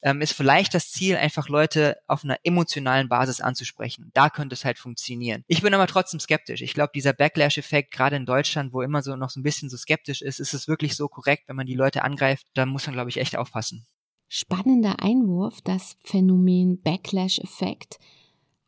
ähm, 0.00 0.20
ist 0.20 0.32
vielleicht 0.32 0.74
das 0.74 0.92
Ziel, 0.92 1.16
einfach 1.16 1.48
Leute 1.48 1.96
auf 2.06 2.22
einer 2.22 2.38
emotionalen 2.44 3.08
Basis 3.08 3.40
anzusprechen. 3.40 4.12
Da 4.14 4.30
könnte 4.30 4.54
es 4.54 4.64
halt 4.64 4.78
funktionieren. 4.78 5.42
Ich 5.48 5.62
bin 5.62 5.74
aber 5.74 5.88
trotzdem 5.88 6.20
skeptisch. 6.20 6.62
Ich 6.62 6.72
glaube, 6.72 6.92
dieser 6.94 7.12
Backlash-Effekt, 7.12 7.92
gerade 7.92 8.14
in 8.14 8.26
Deutschland, 8.26 8.72
wo 8.72 8.82
immer 8.82 9.02
so 9.02 9.16
noch 9.16 9.30
so 9.30 9.40
ein 9.40 9.42
bisschen 9.42 9.68
so 9.68 9.76
skeptisch 9.76 10.22
ist, 10.22 10.38
ist 10.38 10.54
es 10.54 10.68
wirklich 10.68 10.94
so 10.94 11.08
korrekt, 11.08 11.48
wenn 11.48 11.56
man 11.56 11.66
die 11.66 11.74
Leute 11.74 12.04
angreift, 12.04 12.46
da 12.54 12.64
muss 12.64 12.86
man, 12.86 12.94
glaube 12.94 13.10
ich, 13.10 13.16
echt 13.16 13.34
aufpassen. 13.36 13.84
Spannender 14.28 15.02
Einwurf, 15.02 15.62
das 15.62 15.96
Phänomen 16.04 16.80
Backlash-Effekt. 16.80 17.98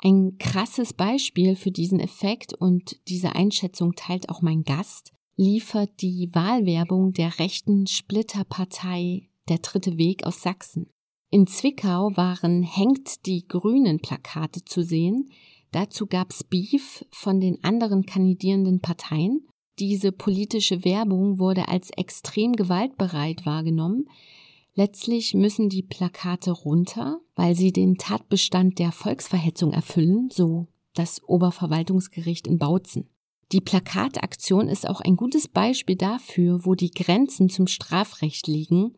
Ein 0.03 0.37
krasses 0.41 0.95
Beispiel 0.95 1.55
für 1.55 1.71
diesen 1.71 2.01
Effekt 2.01 2.55
und 2.55 2.97
diese 3.07 3.37
Einschätzung 3.37 3.95
teilt 3.95 4.29
auch 4.29 4.43
mein 4.43 4.65
Gast 4.65 5.13
liefert 5.37 6.01
die 6.01 6.31
Wahlwerbung 6.33 7.13
der 7.13 7.39
rechten 7.39 7.87
Splitterpartei 7.87 9.29
Der 9.49 9.59
Dritte 9.59 9.99
Weg 9.99 10.27
aus 10.27 10.43
Sachsen. 10.43 10.89
In 11.31 11.47
Zwickau 11.47 12.17
waren 12.17 12.63
Hängt 12.63 13.27
die 13.27 13.47
Grünen 13.47 14.01
Plakate 14.01 14.65
zu 14.65 14.83
sehen. 14.83 15.31
Dazu 15.73 16.07
gab's 16.07 16.43
Beef 16.45 17.05
von 17.11 17.41
den 17.41 17.63
anderen 17.63 18.07
kandidierenden 18.07 18.81
Parteien. 18.81 19.47
Diese 19.79 20.11
politische 20.11 20.85
Werbung 20.85 21.39
wurde 21.39 21.69
als 21.69 21.91
extrem 21.91 22.55
gewaltbereit 22.55 23.45
wahrgenommen. 23.45 24.09
Letztlich 24.75 25.35
müssen 25.35 25.69
die 25.69 25.83
Plakate 25.83 26.51
runter, 26.51 27.21
weil 27.35 27.55
sie 27.55 27.73
den 27.73 27.97
Tatbestand 27.97 28.79
der 28.79 28.93
Volksverhetzung 28.93 29.73
erfüllen, 29.73 30.31
so 30.31 30.69
das 30.95 31.23
Oberverwaltungsgericht 31.25 32.47
in 32.47 32.59
Bautzen. 32.59 33.09
Die 33.53 33.61
Plakataktion 33.61 34.69
ist 34.69 34.89
auch 34.89 35.01
ein 35.01 35.15
gutes 35.15 35.47
Beispiel 35.47 35.97
dafür, 35.97 36.65
wo 36.65 36.75
die 36.75 36.91
Grenzen 36.91 37.49
zum 37.49 37.69
Strafrecht 37.69 38.49
liegen. 38.49 38.97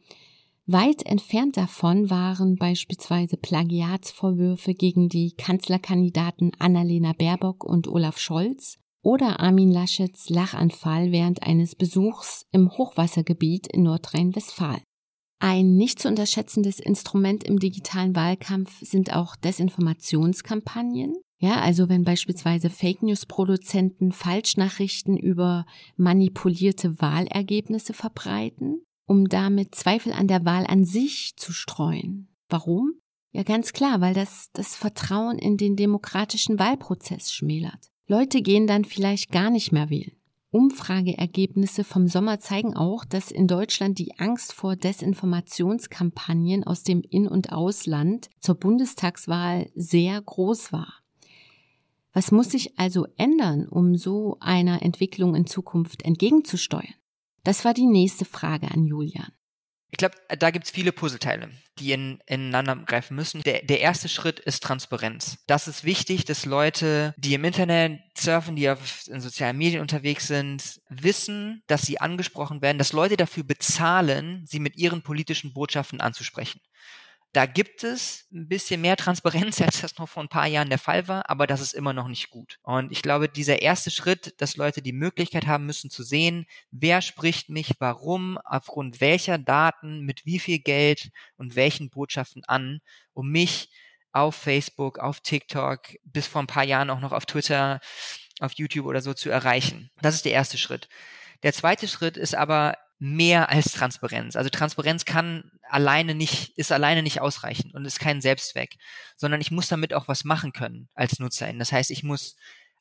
Weit 0.67 1.05
entfernt 1.07 1.57
davon 1.57 2.11
waren 2.11 2.57
beispielsweise 2.57 3.37
Plagiatsvorwürfe 3.37 4.75
gegen 4.75 5.09
die 5.09 5.33
Kanzlerkandidaten 5.33 6.53
Annalena 6.59 7.13
Baerbock 7.13 7.65
und 7.65 7.89
Olaf 7.89 8.19
Scholz 8.19 8.79
oder 9.03 9.41
Armin 9.41 9.71
Laschets 9.71 10.29
Lachanfall 10.29 11.13
während 11.13 11.43
eines 11.43 11.75
Besuchs 11.75 12.47
im 12.51 12.71
Hochwassergebiet 12.71 13.67
in 13.69 13.83
Nordrhein-Westfalen. 13.85 14.83
Ein 15.41 15.77
nicht 15.77 16.01
zu 16.01 16.09
unterschätzendes 16.09 16.81
Instrument 16.81 17.45
im 17.45 17.59
digitalen 17.59 18.17
Wahlkampf 18.17 18.81
sind 18.81 19.15
auch 19.15 19.37
Desinformationskampagnen. 19.37 21.15
Ja, 21.41 21.61
also 21.61 21.89
wenn 21.89 22.03
beispielsweise 22.03 22.69
Fake 22.69 23.03
News 23.03 23.25
Produzenten 23.25 24.11
Falschnachrichten 24.11 25.17
über 25.17 25.67
manipulierte 25.97 27.01
Wahlergebnisse 27.01 27.93
verbreiten, 27.93 28.83
um 29.07 29.29
damit 29.29 29.75
Zweifel 29.75 30.13
an 30.13 30.27
der 30.27 30.45
Wahl 30.45 30.67
an 30.67 30.85
sich 30.85 31.37
zu 31.37 31.53
streuen. 31.53 32.29
Warum? 32.49 32.95
Ja, 33.31 33.45
ganz 33.45 33.73
klar, 33.73 34.01
weil 34.01 34.15
das 34.15 34.49
das 34.53 34.75
Vertrauen 34.75 35.39
in 35.39 35.57
den 35.57 35.77
demokratischen 35.77 36.59
Wahlprozess 36.59 37.33
schmälert. 37.33 37.89
Leute 38.09 38.43
gehen 38.43 38.67
dann 38.67 38.85
vielleicht 38.85 39.31
gar 39.31 39.51
nicht 39.51 39.71
mehr 39.71 39.91
wählen. 39.91 40.13
Umfrageergebnisse 40.51 41.85
vom 41.85 42.09
Sommer 42.09 42.41
zeigen 42.41 42.75
auch, 42.75 43.05
dass 43.05 43.31
in 43.31 43.47
Deutschland 43.47 43.99
die 43.99 44.19
Angst 44.19 44.55
vor 44.55 44.77
Desinformationskampagnen 44.77 46.65
aus 46.65 46.83
dem 46.83 47.03
In- 47.03 47.29
und 47.29 47.53
Ausland 47.53 48.31
zur 48.41 48.55
Bundestagswahl 48.55 49.71
sehr 49.75 50.21
groß 50.23 50.73
war. 50.73 50.95
Was 52.13 52.33
muss 52.33 52.51
sich 52.51 52.79
also 52.79 53.07
ändern, 53.17 53.69
um 53.69 53.97
so 53.97 54.39
einer 54.41 54.83
Entwicklung 54.83 55.35
in 55.35 55.47
Zukunft 55.47 56.03
entgegenzusteuern? 56.03 56.95
Das 57.45 57.65
war 57.65 57.75
die 57.75 57.87
nächste 57.87 58.25
Frage 58.25 58.71
an 58.71 58.85
Julian. 58.85 59.33
Ich 59.91 59.97
glaube, 59.97 60.17
da 60.39 60.51
gibt 60.51 60.67
es 60.67 60.71
viele 60.71 60.93
Puzzleteile, 60.93 61.51
die 61.79 61.93
in, 61.93 62.19
ineinander 62.27 62.77
greifen 62.85 63.15
müssen. 63.15 63.43
Der, 63.45 63.63
der 63.63 63.81
erste 63.81 64.11
Schritt 64.11 64.39
ist 64.39 64.63
Transparenz. 64.63 65.39
Das 65.47 65.67
ist 65.67 65.83
wichtig, 65.83 66.27
dass 66.27 66.45
Leute, 66.45 67.15
die 67.17 67.33
im 67.33 67.45
Internet 67.45 68.01
surfen, 68.15 68.55
die 68.55 68.69
auf 68.69 69.09
in 69.09 69.23
sozialen 69.23 69.57
Medien 69.57 69.81
unterwegs 69.81 70.27
sind, 70.27 70.83
wissen, 70.91 71.63
dass 71.69 71.83
sie 71.83 72.01
angesprochen 72.01 72.61
werden, 72.61 72.77
dass 72.77 72.93
Leute 72.93 73.17
dafür 73.17 73.45
bezahlen, 73.45 74.45
sie 74.47 74.61
mit 74.61 74.77
ihren 74.77 75.01
politischen 75.01 75.55
Botschaften 75.55 76.03
anzusprechen. 76.03 76.61
Da 77.39 77.47
gibt 77.47 77.85
es 77.85 78.27
ein 78.33 78.49
bisschen 78.49 78.81
mehr 78.81 78.97
Transparenz, 78.97 79.61
als 79.63 79.81
das 79.81 79.97
noch 79.97 80.09
vor 80.09 80.25
ein 80.25 80.29
paar 80.29 80.49
Jahren 80.49 80.71
der 80.71 80.79
Fall 80.81 81.07
war, 81.07 81.31
aber 81.31 81.47
das 81.47 81.61
ist 81.61 81.73
immer 81.73 81.93
noch 81.93 82.09
nicht 82.09 82.31
gut. 82.31 82.59
Und 82.63 82.91
ich 82.91 83.01
glaube, 83.01 83.29
dieser 83.29 83.63
erste 83.63 83.93
Schritt, 83.93 84.35
dass 84.41 84.57
Leute 84.57 84.83
die 84.83 84.93
Möglichkeit 84.93 85.47
haben 85.47 85.65
müssen 85.65 85.89
zu 85.89 86.03
sehen, 86.03 86.47
wer 86.73 87.01
spricht 87.01 87.49
mich, 87.49 87.75
warum, 87.79 88.39
aufgrund 88.39 89.01
welcher 89.01 89.39
Daten, 89.39 90.01
mit 90.01 90.27
wie 90.27 90.41
viel 90.41 90.59
Geld 90.59 91.13
und 91.37 91.55
welchen 91.55 91.91
Botschaften 91.91 92.43
an, 92.45 92.81
um 93.13 93.31
mich 93.31 93.71
auf 94.11 94.35
Facebook, 94.35 94.99
auf 94.99 95.21
TikTok, 95.21 95.95
bis 96.03 96.27
vor 96.27 96.43
ein 96.43 96.49
paar 96.49 96.65
Jahren 96.65 96.91
auch 96.91 96.99
noch 96.99 97.13
auf 97.13 97.25
Twitter, 97.25 97.79
auf 98.41 98.55
YouTube 98.55 98.87
oder 98.87 99.01
so 99.01 99.15
zu 99.15 99.31
erreichen. 99.31 99.93
Das 100.03 100.17
ist 100.17 100.25
der 100.25 100.33
erste 100.33 100.59
Schritt. 100.59 100.89
Der 101.45 101.53
zweite 101.53 101.87
Schritt 101.87 102.17
ist 102.17 102.35
aber 102.35 102.77
mehr 102.99 103.49
als 103.49 103.73
Transparenz. 103.73 104.35
Also 104.37 104.51
Transparenz 104.51 105.05
kann 105.05 105.53
alleine 105.69 106.15
nicht, 106.15 106.57
ist 106.59 106.73
alleine 106.73 107.03
nicht 107.03 107.21
ausreichend 107.21 107.75
und 107.75 107.85
ist 107.85 108.01
kein 108.01 108.21
Selbstzweck, 108.21 108.77
sondern 109.17 109.41
ich 109.41 109.51
muss 109.51 109.69
damit 109.69 109.95
auch 109.95 110.09
was 110.09 110.25
machen 110.25 110.53
können 110.53 110.89
als 110.95 111.19
Nutzerin. 111.19 111.59
Das 111.59 111.73
heißt, 111.73 111.91
ich 111.91 112.03
muss 112.03 112.37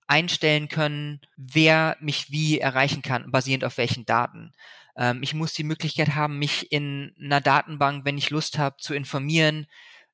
einstellen 0.08 0.70
können, 0.70 1.22
wer 1.36 1.98
mich 2.00 2.32
wie 2.32 2.60
erreichen 2.60 3.02
kann, 3.02 3.30
basierend 3.32 3.64
auf 3.66 3.78
welchen 3.78 4.06
Daten. 4.06 4.54
Ähm, 4.96 5.22
ich 5.22 5.34
muss 5.34 5.54
die 5.54 5.64
Möglichkeit 5.64 6.16
haben, 6.16 6.40
mich 6.40 6.72
in 6.72 7.14
einer 7.22 7.42
Datenbank, 7.42 8.06
wenn 8.06 8.18
ich 8.18 8.30
Lust 8.30 8.58
habe, 8.58 8.78
zu 8.78 8.94
informieren, 8.94 9.68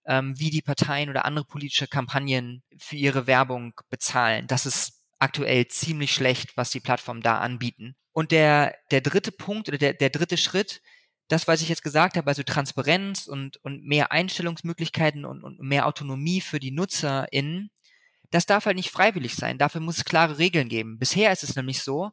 ähm, 0.05 0.37
wie 0.37 0.49
die 0.49 0.61
Parteien 0.61 1.09
oder 1.09 1.25
andere 1.25 1.45
politische 1.45 1.87
Kampagnen 1.87 2.63
für 2.77 2.97
ihre 2.97 3.27
Werbung 3.27 3.73
bezahlen. 3.89 4.47
Das 4.47 4.65
ist 4.65 4.99
aktuell 5.19 5.67
ziemlich 5.67 6.13
schlecht, 6.13 6.57
was 6.57 6.71
die 6.71 6.81
Plattformen 6.81 7.21
da 7.21 7.39
anbieten. 7.39 7.95
Und 8.13 8.31
der, 8.31 8.75
der 8.91 9.01
dritte 9.01 9.31
Punkt 9.31 9.67
oder 9.67 9.77
der, 9.77 9.93
der 9.93 10.09
dritte 10.09 10.37
Schritt, 10.37 10.81
das, 11.27 11.47
was 11.47 11.61
ich 11.61 11.69
jetzt 11.69 11.83
gesagt 11.83 12.15
habe, 12.15 12.27
also 12.27 12.43
Transparenz 12.43 13.27
und, 13.27 13.57
und 13.57 13.83
mehr 13.83 14.11
Einstellungsmöglichkeiten 14.11 15.25
und, 15.25 15.43
und 15.43 15.59
mehr 15.59 15.87
Autonomie 15.87 16.41
für 16.41 16.59
die 16.59 16.71
NutzerInnen, 16.71 17.71
das 18.29 18.45
darf 18.45 18.65
halt 18.65 18.77
nicht 18.77 18.91
freiwillig 18.91 19.35
sein. 19.35 19.57
Dafür 19.57 19.81
muss 19.81 19.97
es 19.97 20.05
klare 20.05 20.37
Regeln 20.37 20.69
geben. 20.69 20.97
Bisher 20.99 21.31
ist 21.31 21.43
es 21.43 21.55
nämlich 21.55 21.81
so, 21.81 22.11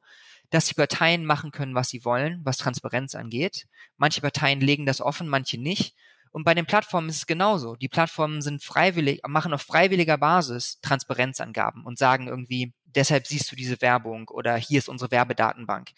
dass 0.51 0.67
die 0.67 0.75
Parteien 0.75 1.25
machen 1.25 1.51
können, 1.51 1.75
was 1.75 1.89
sie 1.89 2.05
wollen, 2.05 2.41
was 2.45 2.59
Transparenz 2.59 3.15
angeht. 3.15 3.67
Manche 3.97 4.21
Parteien 4.21 4.61
legen 4.61 4.85
das 4.85 5.01
offen, 5.01 5.29
manche 5.29 5.59
nicht. 5.59 5.95
Und 6.33 6.45
bei 6.45 6.55
den 6.55 6.67
Plattformen 6.67 7.09
ist 7.09 7.17
es 7.17 7.27
genauso. 7.27 7.77
Die 7.77 7.89
Plattformen 7.89 8.41
sind 8.41 8.63
freiwillig, 8.63 9.21
machen 9.27 9.53
auf 9.53 9.63
freiwilliger 9.63 10.17
Basis 10.17 10.81
Transparenzangaben 10.81 11.85
und 11.85 11.99
sagen 11.99 12.29
irgendwie, 12.29 12.73
deshalb 12.85 13.27
siehst 13.27 13.51
du 13.51 13.57
diese 13.57 13.81
Werbung 13.81 14.29
oder 14.29 14.57
hier 14.57 14.79
ist 14.79 14.89
unsere 14.89 15.11
Werbedatenbank. 15.11 15.91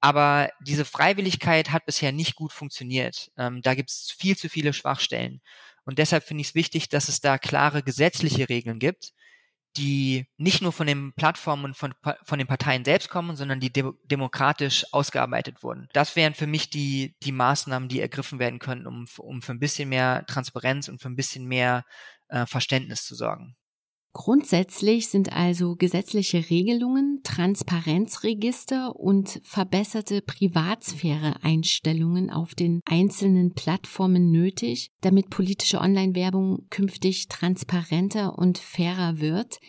Aber 0.00 0.50
diese 0.60 0.84
Freiwilligkeit 0.84 1.70
hat 1.70 1.84
bisher 1.84 2.12
nicht 2.12 2.36
gut 2.36 2.52
funktioniert. 2.52 3.30
Ähm, 3.36 3.62
da 3.62 3.74
gibt 3.74 3.90
es 3.90 4.14
viel 4.16 4.36
zu 4.36 4.48
viele 4.48 4.72
Schwachstellen. 4.72 5.40
Und 5.84 5.98
deshalb 5.98 6.24
finde 6.24 6.42
ich 6.42 6.48
es 6.48 6.54
wichtig, 6.54 6.88
dass 6.88 7.08
es 7.08 7.20
da 7.20 7.38
klare 7.38 7.82
gesetzliche 7.82 8.48
Regeln 8.48 8.78
gibt, 8.78 9.12
die 9.76 10.26
nicht 10.36 10.62
nur 10.62 10.72
von 10.72 10.86
den 10.86 11.12
Plattformen 11.14 11.66
und 11.66 11.76
von, 11.76 11.94
von 12.24 12.38
den 12.38 12.48
Parteien 12.48 12.84
selbst 12.84 13.10
kommen, 13.10 13.36
sondern 13.36 13.60
die 13.60 13.72
de 13.72 13.92
demokratisch 14.04 14.84
ausgearbeitet 14.92 15.62
wurden. 15.62 15.88
Das 15.92 16.16
wären 16.16 16.34
für 16.34 16.46
mich 16.46 16.70
die, 16.70 17.16
die 17.22 17.32
Maßnahmen, 17.32 17.88
die 17.88 18.00
ergriffen 18.00 18.38
werden 18.38 18.58
können, 18.58 18.86
um, 18.86 19.06
um 19.18 19.42
für 19.42 19.52
ein 19.52 19.60
bisschen 19.60 19.88
mehr 19.88 20.24
Transparenz 20.26 20.88
und 20.88 21.00
für 21.00 21.08
ein 21.08 21.16
bisschen 21.16 21.46
mehr 21.46 21.84
äh, 22.28 22.46
Verständnis 22.46 23.04
zu 23.04 23.14
sorgen. 23.14 23.56
Grundsätzlich 24.12 25.08
sind 25.08 25.32
also 25.32 25.74
gesetzliche 25.76 26.50
Regelungen, 26.50 27.20
Transparenzregister 27.22 28.96
und 28.96 29.40
verbesserte 29.44 30.20
Privatsphäre-Einstellungen 30.22 32.30
auf 32.30 32.54
den 32.54 32.80
einzelnen 32.84 33.54
Plattformen 33.54 34.30
nötig, 34.30 34.90
damit 35.02 35.30
politische 35.30 35.80
Online-Werbung 35.80 36.66
künftig 36.70 37.28
transparenter 37.28 38.38
und 38.38 38.58
fairer 38.58 39.20
wird. 39.20 39.60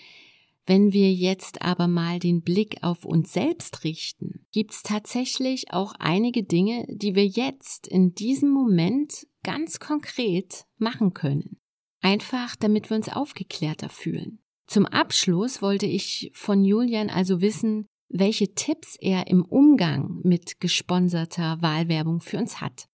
Wenn 0.65 0.93
wir 0.93 1.11
jetzt 1.11 1.61
aber 1.61 1.87
mal 1.87 2.19
den 2.19 2.41
Blick 2.41 2.83
auf 2.83 3.03
uns 3.03 3.33
selbst 3.33 3.83
richten, 3.83 4.45
gibt 4.51 4.71
es 4.71 4.83
tatsächlich 4.83 5.73
auch 5.73 5.93
einige 5.97 6.43
Dinge, 6.43 6.85
die 6.89 7.15
wir 7.15 7.25
jetzt 7.25 7.87
in 7.87 8.13
diesem 8.13 8.51
Moment 8.51 9.25
ganz 9.43 9.79
konkret 9.79 10.65
machen 10.77 11.13
können. 11.13 11.59
Einfach 12.01 12.55
damit 12.55 12.89
wir 12.89 12.97
uns 12.97 13.09
aufgeklärter 13.09 13.89
fühlen. 13.89 14.39
Zum 14.67 14.85
Abschluss 14.85 15.61
wollte 15.61 15.85
ich 15.85 16.31
von 16.33 16.63
Julian 16.63 17.09
also 17.09 17.41
wissen, 17.41 17.87
welche 18.07 18.53
Tipps 18.53 18.95
er 18.99 19.27
im 19.27 19.43
Umgang 19.43 20.19
mit 20.23 20.59
gesponserter 20.59 21.61
Wahlwerbung 21.61 22.21
für 22.21 22.37
uns 22.37 22.61
hat. 22.61 22.87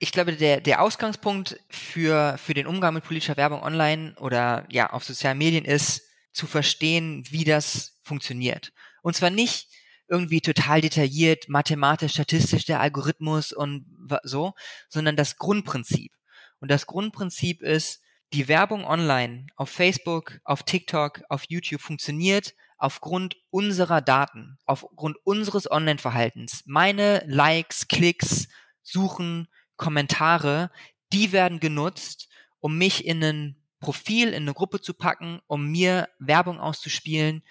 Ich 0.00 0.12
glaube, 0.12 0.34
der, 0.34 0.60
der 0.60 0.82
Ausgangspunkt 0.82 1.60
für, 1.68 2.36
für 2.38 2.54
den 2.54 2.66
Umgang 2.66 2.94
mit 2.94 3.04
politischer 3.04 3.36
Werbung 3.36 3.62
online 3.62 4.14
oder 4.20 4.66
ja 4.70 4.90
auf 4.90 5.04
sozialen 5.04 5.38
Medien 5.38 5.64
ist, 5.64 6.02
zu 6.32 6.46
verstehen, 6.46 7.24
wie 7.30 7.44
das 7.44 7.98
funktioniert. 8.02 8.72
Und 9.02 9.16
zwar 9.16 9.30
nicht 9.30 9.68
irgendwie 10.08 10.40
total 10.40 10.80
detailliert, 10.80 11.48
mathematisch, 11.48 12.12
statistisch 12.12 12.64
der 12.64 12.80
Algorithmus 12.80 13.52
und 13.52 13.86
so, 14.22 14.52
sondern 14.88 15.16
das 15.16 15.36
Grundprinzip. 15.36 16.12
Und 16.60 16.70
das 16.70 16.86
Grundprinzip 16.86 17.62
ist, 17.62 18.00
die 18.32 18.48
Werbung 18.48 18.84
online 18.84 19.46
auf 19.56 19.70
Facebook, 19.70 20.40
auf 20.44 20.62
TikTok, 20.62 21.22
auf 21.28 21.44
YouTube 21.48 21.80
funktioniert 21.80 22.54
aufgrund 22.76 23.36
unserer 23.50 24.00
Daten, 24.00 24.58
aufgrund 24.64 25.16
unseres 25.24 25.70
Online-Verhaltens. 25.70 26.62
Meine 26.66 27.24
Likes, 27.26 27.88
Klicks, 27.88 28.48
Suchen, 28.82 29.48
Kommentare, 29.76 30.70
die 31.12 31.32
werden 31.32 31.60
genutzt, 31.60 32.28
um 32.60 32.78
mich 32.78 33.04
in 33.04 33.22
ein 33.22 33.56
Profil, 33.80 34.28
in 34.28 34.42
eine 34.42 34.54
Gruppe 34.54 34.80
zu 34.80 34.94
packen, 34.94 35.40
um 35.46 35.70
mir 35.70 36.08
Werbung 36.18 36.60
auszuspielen, 36.60 37.42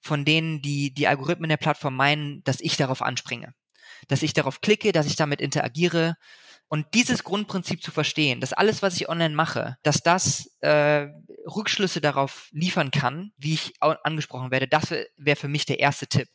von 0.00 0.24
denen 0.24 0.62
die, 0.62 0.92
die 0.92 1.08
Algorithmen 1.08 1.48
der 1.48 1.56
Plattform 1.56 1.96
meinen, 1.96 2.42
dass 2.44 2.60
ich 2.60 2.76
darauf 2.76 3.02
anspringe. 3.02 3.54
Dass 4.06 4.22
ich 4.22 4.32
darauf 4.32 4.60
klicke, 4.60 4.92
dass 4.92 5.06
ich 5.06 5.16
damit 5.16 5.40
interagiere, 5.40 6.16
und 6.68 6.86
dieses 6.94 7.24
Grundprinzip 7.24 7.82
zu 7.82 7.90
verstehen, 7.90 8.40
dass 8.40 8.52
alles, 8.52 8.82
was 8.82 8.96
ich 8.96 9.08
online 9.08 9.34
mache, 9.34 9.78
dass 9.82 10.02
das 10.02 10.54
äh, 10.60 11.08
Rückschlüsse 11.46 12.00
darauf 12.00 12.48
liefern 12.52 12.90
kann, 12.90 13.32
wie 13.38 13.54
ich 13.54 13.72
angesprochen 13.80 14.50
werde, 14.50 14.68
das 14.68 14.90
wäre 15.16 15.36
für 15.36 15.48
mich 15.48 15.64
der 15.64 15.80
erste 15.80 16.06
Tipp. 16.06 16.28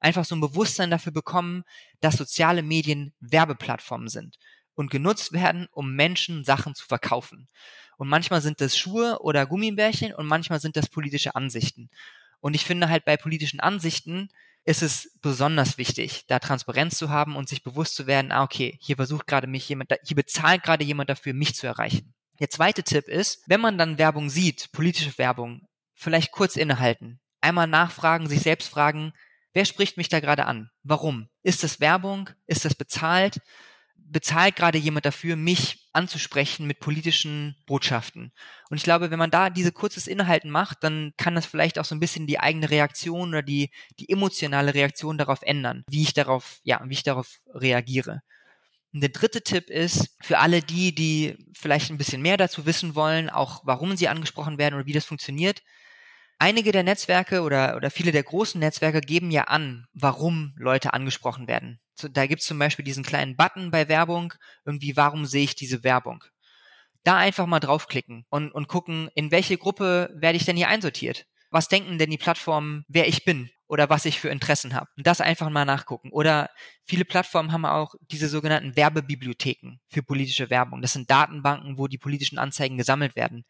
Einfach 0.00 0.24
so 0.24 0.36
ein 0.36 0.40
Bewusstsein 0.40 0.90
dafür 0.90 1.12
bekommen, 1.12 1.64
dass 2.00 2.16
soziale 2.16 2.62
Medien 2.62 3.14
Werbeplattformen 3.20 4.08
sind 4.08 4.38
und 4.74 4.90
genutzt 4.90 5.32
werden, 5.32 5.66
um 5.72 5.94
Menschen 5.94 6.44
Sachen 6.44 6.74
zu 6.74 6.86
verkaufen. 6.86 7.48
Und 7.96 8.08
manchmal 8.08 8.42
sind 8.42 8.60
das 8.60 8.78
Schuhe 8.78 9.18
oder 9.20 9.46
Gummibärchen 9.46 10.14
und 10.14 10.26
manchmal 10.26 10.60
sind 10.60 10.76
das 10.76 10.88
politische 10.88 11.34
Ansichten. 11.34 11.90
Und 12.40 12.54
ich 12.54 12.64
finde 12.64 12.88
halt 12.88 13.04
bei 13.04 13.16
politischen 13.16 13.58
Ansichten 13.58 14.28
ist 14.68 14.82
es 14.82 15.18
besonders 15.22 15.78
wichtig, 15.78 16.26
da 16.28 16.38
Transparenz 16.38 16.98
zu 16.98 17.08
haben 17.08 17.36
und 17.36 17.48
sich 17.48 17.62
bewusst 17.62 17.94
zu 17.94 18.06
werden, 18.06 18.32
ah, 18.32 18.42
okay, 18.42 18.76
hier 18.82 18.96
versucht 18.96 19.26
gerade 19.26 19.46
mich 19.46 19.66
jemand, 19.66 19.94
hier 20.04 20.14
bezahlt 20.14 20.62
gerade 20.62 20.84
jemand 20.84 21.08
dafür, 21.08 21.32
mich 21.32 21.54
zu 21.54 21.66
erreichen. 21.66 22.12
Der 22.38 22.50
zweite 22.50 22.82
Tipp 22.82 23.08
ist, 23.08 23.42
wenn 23.46 23.62
man 23.62 23.78
dann 23.78 23.96
Werbung 23.96 24.28
sieht, 24.28 24.70
politische 24.72 25.16
Werbung, 25.16 25.66
vielleicht 25.94 26.32
kurz 26.32 26.54
innehalten, 26.56 27.18
einmal 27.40 27.66
nachfragen, 27.66 28.28
sich 28.28 28.42
selbst 28.42 28.68
fragen, 28.68 29.14
wer 29.54 29.64
spricht 29.64 29.96
mich 29.96 30.10
da 30.10 30.20
gerade 30.20 30.44
an? 30.44 30.68
Warum? 30.82 31.30
Ist 31.42 31.62
das 31.62 31.80
Werbung? 31.80 32.28
Ist 32.46 32.66
das 32.66 32.74
bezahlt? 32.74 33.40
bezahlt 34.10 34.56
gerade 34.56 34.78
jemand 34.78 35.06
dafür, 35.06 35.36
mich 35.36 35.87
anzusprechen 35.98 36.68
mit 36.68 36.78
politischen 36.78 37.56
Botschaften. 37.66 38.32
Und 38.70 38.76
ich 38.76 38.84
glaube, 38.84 39.10
wenn 39.10 39.18
man 39.18 39.32
da 39.32 39.50
diese 39.50 39.72
kurzes 39.72 40.06
Inhalten 40.06 40.48
macht, 40.48 40.84
dann 40.84 41.12
kann 41.16 41.34
das 41.34 41.44
vielleicht 41.44 41.76
auch 41.76 41.84
so 41.84 41.96
ein 41.96 42.00
bisschen 42.00 42.28
die 42.28 42.38
eigene 42.38 42.70
Reaktion 42.70 43.30
oder 43.30 43.42
die, 43.42 43.70
die 43.98 44.08
emotionale 44.08 44.74
Reaktion 44.74 45.18
darauf 45.18 45.42
ändern, 45.42 45.82
wie 45.88 46.02
ich 46.02 46.14
darauf, 46.14 46.60
ja, 46.62 46.80
wie 46.86 46.94
ich 46.94 47.02
darauf 47.02 47.40
reagiere. 47.52 48.22
Und 48.94 49.00
der 49.00 49.10
dritte 49.10 49.42
Tipp 49.42 49.68
ist, 49.70 50.16
für 50.22 50.38
alle 50.38 50.62
die, 50.62 50.94
die 50.94 51.36
vielleicht 51.52 51.90
ein 51.90 51.98
bisschen 51.98 52.22
mehr 52.22 52.36
dazu 52.36 52.64
wissen 52.64 52.94
wollen, 52.94 53.28
auch 53.28 53.62
warum 53.64 53.96
sie 53.96 54.06
angesprochen 54.06 54.56
werden 54.56 54.76
oder 54.76 54.86
wie 54.86 54.92
das 54.92 55.04
funktioniert, 55.04 55.62
Einige 56.38 56.72
der 56.72 56.84
Netzwerke 56.84 57.42
oder, 57.42 57.76
oder 57.76 57.90
viele 57.90 58.12
der 58.12 58.22
großen 58.22 58.60
Netzwerke 58.60 59.00
geben 59.00 59.30
ja 59.30 59.44
an, 59.44 59.86
warum 59.92 60.54
Leute 60.56 60.92
angesprochen 60.92 61.48
werden 61.48 61.80
da 62.04 62.26
gibt's 62.26 62.46
zum 62.46 62.58
Beispiel 62.58 62.84
diesen 62.84 63.04
kleinen 63.04 63.36
Button 63.36 63.70
bei 63.70 63.88
Werbung, 63.88 64.34
irgendwie, 64.64 64.96
warum 64.96 65.26
sehe 65.26 65.44
ich 65.44 65.54
diese 65.54 65.82
Werbung? 65.84 66.24
Da 67.04 67.16
einfach 67.16 67.46
mal 67.46 67.60
draufklicken 67.60 68.26
und, 68.28 68.52
und 68.52 68.68
gucken, 68.68 69.08
in 69.14 69.30
welche 69.30 69.56
Gruppe 69.56 70.10
werde 70.14 70.36
ich 70.36 70.44
denn 70.44 70.56
hier 70.56 70.68
einsortiert? 70.68 71.26
Was 71.50 71.68
denken 71.68 71.98
denn 71.98 72.10
die 72.10 72.18
Plattformen, 72.18 72.84
wer 72.88 73.08
ich 73.08 73.24
bin 73.24 73.50
oder 73.68 73.88
was 73.88 74.04
ich 74.04 74.20
für 74.20 74.28
Interessen 74.28 74.74
habe? 74.74 74.88
Und 74.96 75.06
das 75.06 75.20
einfach 75.20 75.48
mal 75.48 75.64
nachgucken. 75.64 76.10
Oder 76.10 76.50
viele 76.84 77.06
Plattformen 77.06 77.52
haben 77.52 77.64
auch 77.64 77.94
diese 78.10 78.28
sogenannten 78.28 78.76
Werbebibliotheken 78.76 79.78
für 79.88 80.02
politische 80.02 80.50
Werbung. 80.50 80.82
Das 80.82 80.92
sind 80.92 81.10
Datenbanken, 81.10 81.78
wo 81.78 81.86
die 81.86 81.98
politischen 81.98 82.38
Anzeigen 82.38 82.76
gesammelt 82.76 83.16
werden. 83.16 83.44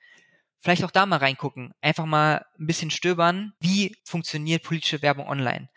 Vielleicht 0.61 0.85
auch 0.85 0.91
da 0.91 1.07
mal 1.07 1.19
reingucken, 1.19 1.73
einfach 1.81 2.05
mal 2.05 2.45
ein 2.59 2.67
bisschen 2.67 2.91
stöbern, 2.91 3.53
wie 3.61 3.97
funktioniert 4.05 4.65
politische 4.65 5.03
Werbung 5.03 5.29
online. 5.29 5.69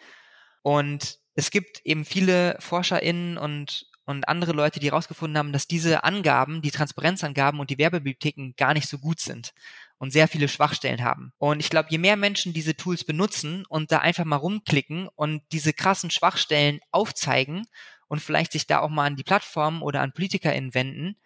Und 0.63 1.19
es 1.35 1.51
gibt 1.51 1.81
eben 1.85 2.05
viele 2.05 2.57
ForscherInnen 2.59 3.37
und, 3.37 3.87
und 4.05 4.27
andere 4.27 4.53
Leute, 4.53 4.79
die 4.79 4.87
herausgefunden 4.87 5.37
haben, 5.37 5.53
dass 5.53 5.67
diese 5.67 6.03
Angaben, 6.03 6.61
die 6.61 6.71
Transparenzangaben 6.71 7.59
und 7.59 7.69
die 7.69 7.77
Werbebibliotheken 7.77 8.53
gar 8.57 8.73
nicht 8.73 8.89
so 8.89 8.97
gut 8.97 9.19
sind 9.19 9.53
und 9.97 10.11
sehr 10.11 10.27
viele 10.27 10.47
Schwachstellen 10.47 11.03
haben. 11.03 11.31
Und 11.37 11.59
ich 11.59 11.69
glaube, 11.69 11.89
je 11.91 11.99
mehr 11.99 12.17
Menschen 12.17 12.53
diese 12.53 12.75
Tools 12.75 13.03
benutzen 13.03 13.65
und 13.67 13.91
da 13.91 13.99
einfach 13.99 14.25
mal 14.25 14.37
rumklicken 14.37 15.07
und 15.15 15.43
diese 15.51 15.73
krassen 15.73 16.09
Schwachstellen 16.09 16.79
aufzeigen 16.91 17.67
und 18.07 18.19
vielleicht 18.19 18.51
sich 18.51 18.65
da 18.65 18.79
auch 18.79 18.89
mal 18.89 19.05
an 19.05 19.15
die 19.15 19.23
Plattformen 19.23 19.83
oder 19.83 20.01
an 20.01 20.11
PolitikerInnen 20.11 20.73
wenden, 20.73 21.17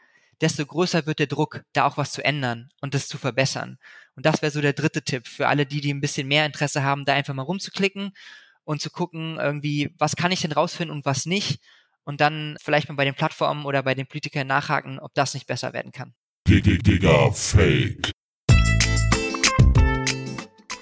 desto 0.41 0.65
größer 0.65 1.06
wird 1.06 1.19
der 1.19 1.28
Druck, 1.28 1.63
da 1.74 1.86
auch 1.86 1.98
was 1.98 2.12
zu 2.12 2.24
ändern 2.24 2.69
und 2.82 2.93
das 2.93 3.08
zu 3.08 3.17
verbessern. 3.17 3.78
Und 4.15 4.26
das 4.26 4.41
wäre 4.41 4.52
so 4.52 4.62
der 4.62 4.74
dritte 4.74 5.04
Tipp 5.04 5.28
für 5.28 5.48
alle 5.48 5.65
die, 5.65 5.82
die 5.82 5.93
ein 5.93 6.02
bisschen 6.02 6.28
mehr 6.28 6.45
Interesse 6.45 6.84
haben, 6.84 7.06
da 7.06 7.13
einfach 7.13 7.34
mal 7.34 7.43
rumzuklicken 7.43 8.12
und 8.63 8.82
zu 8.82 8.89
gucken, 8.89 9.38
irgendwie, 9.39 9.93
was 9.98 10.15
kann 10.15 10.32
ich 10.32 10.41
denn 10.41 10.52
rausfinden 10.52 10.95
und 10.95 11.06
was 11.06 11.26
nicht. 11.26 11.60
Und 12.04 12.21
dann 12.21 12.58
vielleicht 12.62 12.88
mal 12.88 12.95
bei 12.95 13.06
den 13.06 13.15
Plattformen 13.15 13.65
oder 13.65 13.82
bei 13.84 13.95
den 13.95 14.08
Politikern 14.08 14.48
nachhaken, 14.48 15.00
ob 15.00 15.13
das 15.13 15.34
nicht 15.34 15.48
besser 15.48 15.74
werden 15.74 15.91
kann. 15.91 16.13
Digga, 16.48 16.78
Digga, 16.78 17.32
Fake. 17.32 18.12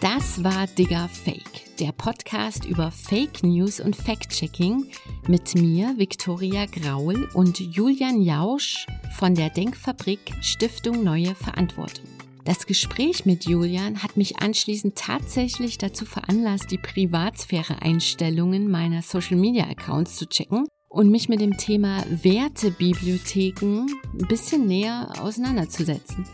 Das 0.01 0.43
war 0.43 0.67
Digger 0.67 1.07
Fake, 1.07 1.62
der 1.79 1.91
Podcast 1.91 2.65
über 2.65 2.91
Fake 2.91 3.43
News 3.43 3.79
und 3.79 3.95
Fact-Checking 3.95 4.91
mit 5.27 5.55
mir, 5.55 5.95
Viktoria 5.97 6.65
Graul 6.65 7.29
und 7.33 7.59
Julian 7.59 8.21
Jausch 8.21 8.85
von 9.17 9.35
der 9.35 9.49
Denkfabrik 9.49 10.19
Stiftung 10.41 11.03
Neue 11.03 11.35
Verantwortung. 11.35 12.05
Das 12.45 12.65
Gespräch 12.65 13.25
mit 13.25 13.45
Julian 13.45 14.03
hat 14.03 14.17
mich 14.17 14.39
anschließend 14.39 14.95
tatsächlich 14.95 15.77
dazu 15.77 16.05
veranlasst, 16.05 16.69
die 16.71 16.77
Privatsphäre-Einstellungen 16.77 18.69
meiner 18.69 19.01
Social-Media-Accounts 19.01 20.17
zu 20.17 20.27
checken 20.27 20.67
und 20.89 21.09
mich 21.09 21.29
mit 21.29 21.41
dem 21.41 21.57
Thema 21.57 22.03
Wertebibliotheken 22.09 23.87
ein 24.13 24.27
bisschen 24.27 24.67
näher 24.67 25.13
auseinanderzusetzen. 25.19 26.27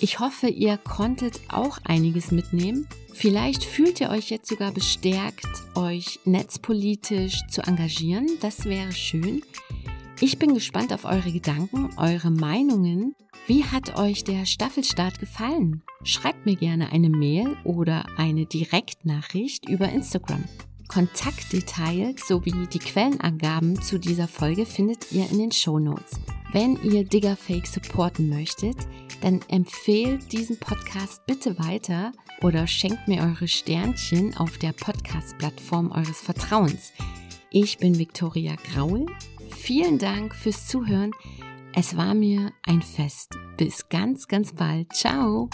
Ich 0.00 0.18
hoffe, 0.20 0.48
ihr 0.48 0.76
konntet 0.76 1.40
auch 1.48 1.78
einiges 1.84 2.30
mitnehmen. 2.30 2.86
Vielleicht 3.18 3.64
fühlt 3.64 3.98
ihr 4.02 4.10
euch 4.10 4.28
jetzt 4.28 4.46
sogar 4.46 4.72
bestärkt, 4.72 5.46
euch 5.74 6.20
netzpolitisch 6.26 7.40
zu 7.48 7.62
engagieren. 7.62 8.28
Das 8.42 8.66
wäre 8.66 8.92
schön. 8.92 9.40
Ich 10.20 10.38
bin 10.38 10.52
gespannt 10.52 10.92
auf 10.92 11.06
eure 11.06 11.32
Gedanken, 11.32 11.88
eure 11.96 12.30
Meinungen. 12.30 13.14
Wie 13.46 13.64
hat 13.64 13.98
euch 13.98 14.22
der 14.22 14.44
Staffelstart 14.44 15.18
gefallen? 15.18 15.82
Schreibt 16.04 16.44
mir 16.44 16.56
gerne 16.56 16.92
eine 16.92 17.08
Mail 17.08 17.56
oder 17.64 18.04
eine 18.18 18.44
Direktnachricht 18.44 19.66
über 19.66 19.88
Instagram. 19.88 20.44
Kontaktdetails 20.86 22.28
sowie 22.28 22.66
die 22.70 22.78
Quellenangaben 22.78 23.80
zu 23.80 23.98
dieser 23.98 24.28
Folge 24.28 24.66
findet 24.66 25.10
ihr 25.10 25.26
in 25.30 25.38
den 25.38 25.52
Show 25.52 25.78
Notes. 25.78 26.20
Wenn 26.52 26.76
ihr 26.82 27.04
Diggerfake 27.04 27.66
supporten 27.66 28.28
möchtet, 28.28 28.76
dann 29.20 29.40
empfehlt 29.48 30.32
diesen 30.32 30.58
Podcast 30.58 31.26
bitte 31.26 31.58
weiter 31.58 32.12
oder 32.42 32.66
schenkt 32.66 33.08
mir 33.08 33.22
eure 33.22 33.48
Sternchen 33.48 34.36
auf 34.36 34.58
der 34.58 34.72
Podcast-Plattform 34.72 35.90
eures 35.90 36.20
Vertrauens. 36.20 36.92
Ich 37.50 37.78
bin 37.78 37.98
Viktoria 37.98 38.56
Graul 38.72 39.06
Vielen 39.50 39.98
Dank 39.98 40.34
fürs 40.34 40.68
Zuhören. 40.68 41.10
Es 41.74 41.96
war 41.96 42.14
mir 42.14 42.52
ein 42.62 42.82
Fest. 42.82 43.36
Bis 43.56 43.88
ganz, 43.88 44.28
ganz 44.28 44.54
bald. 44.54 44.92
Ciao. 44.92 45.50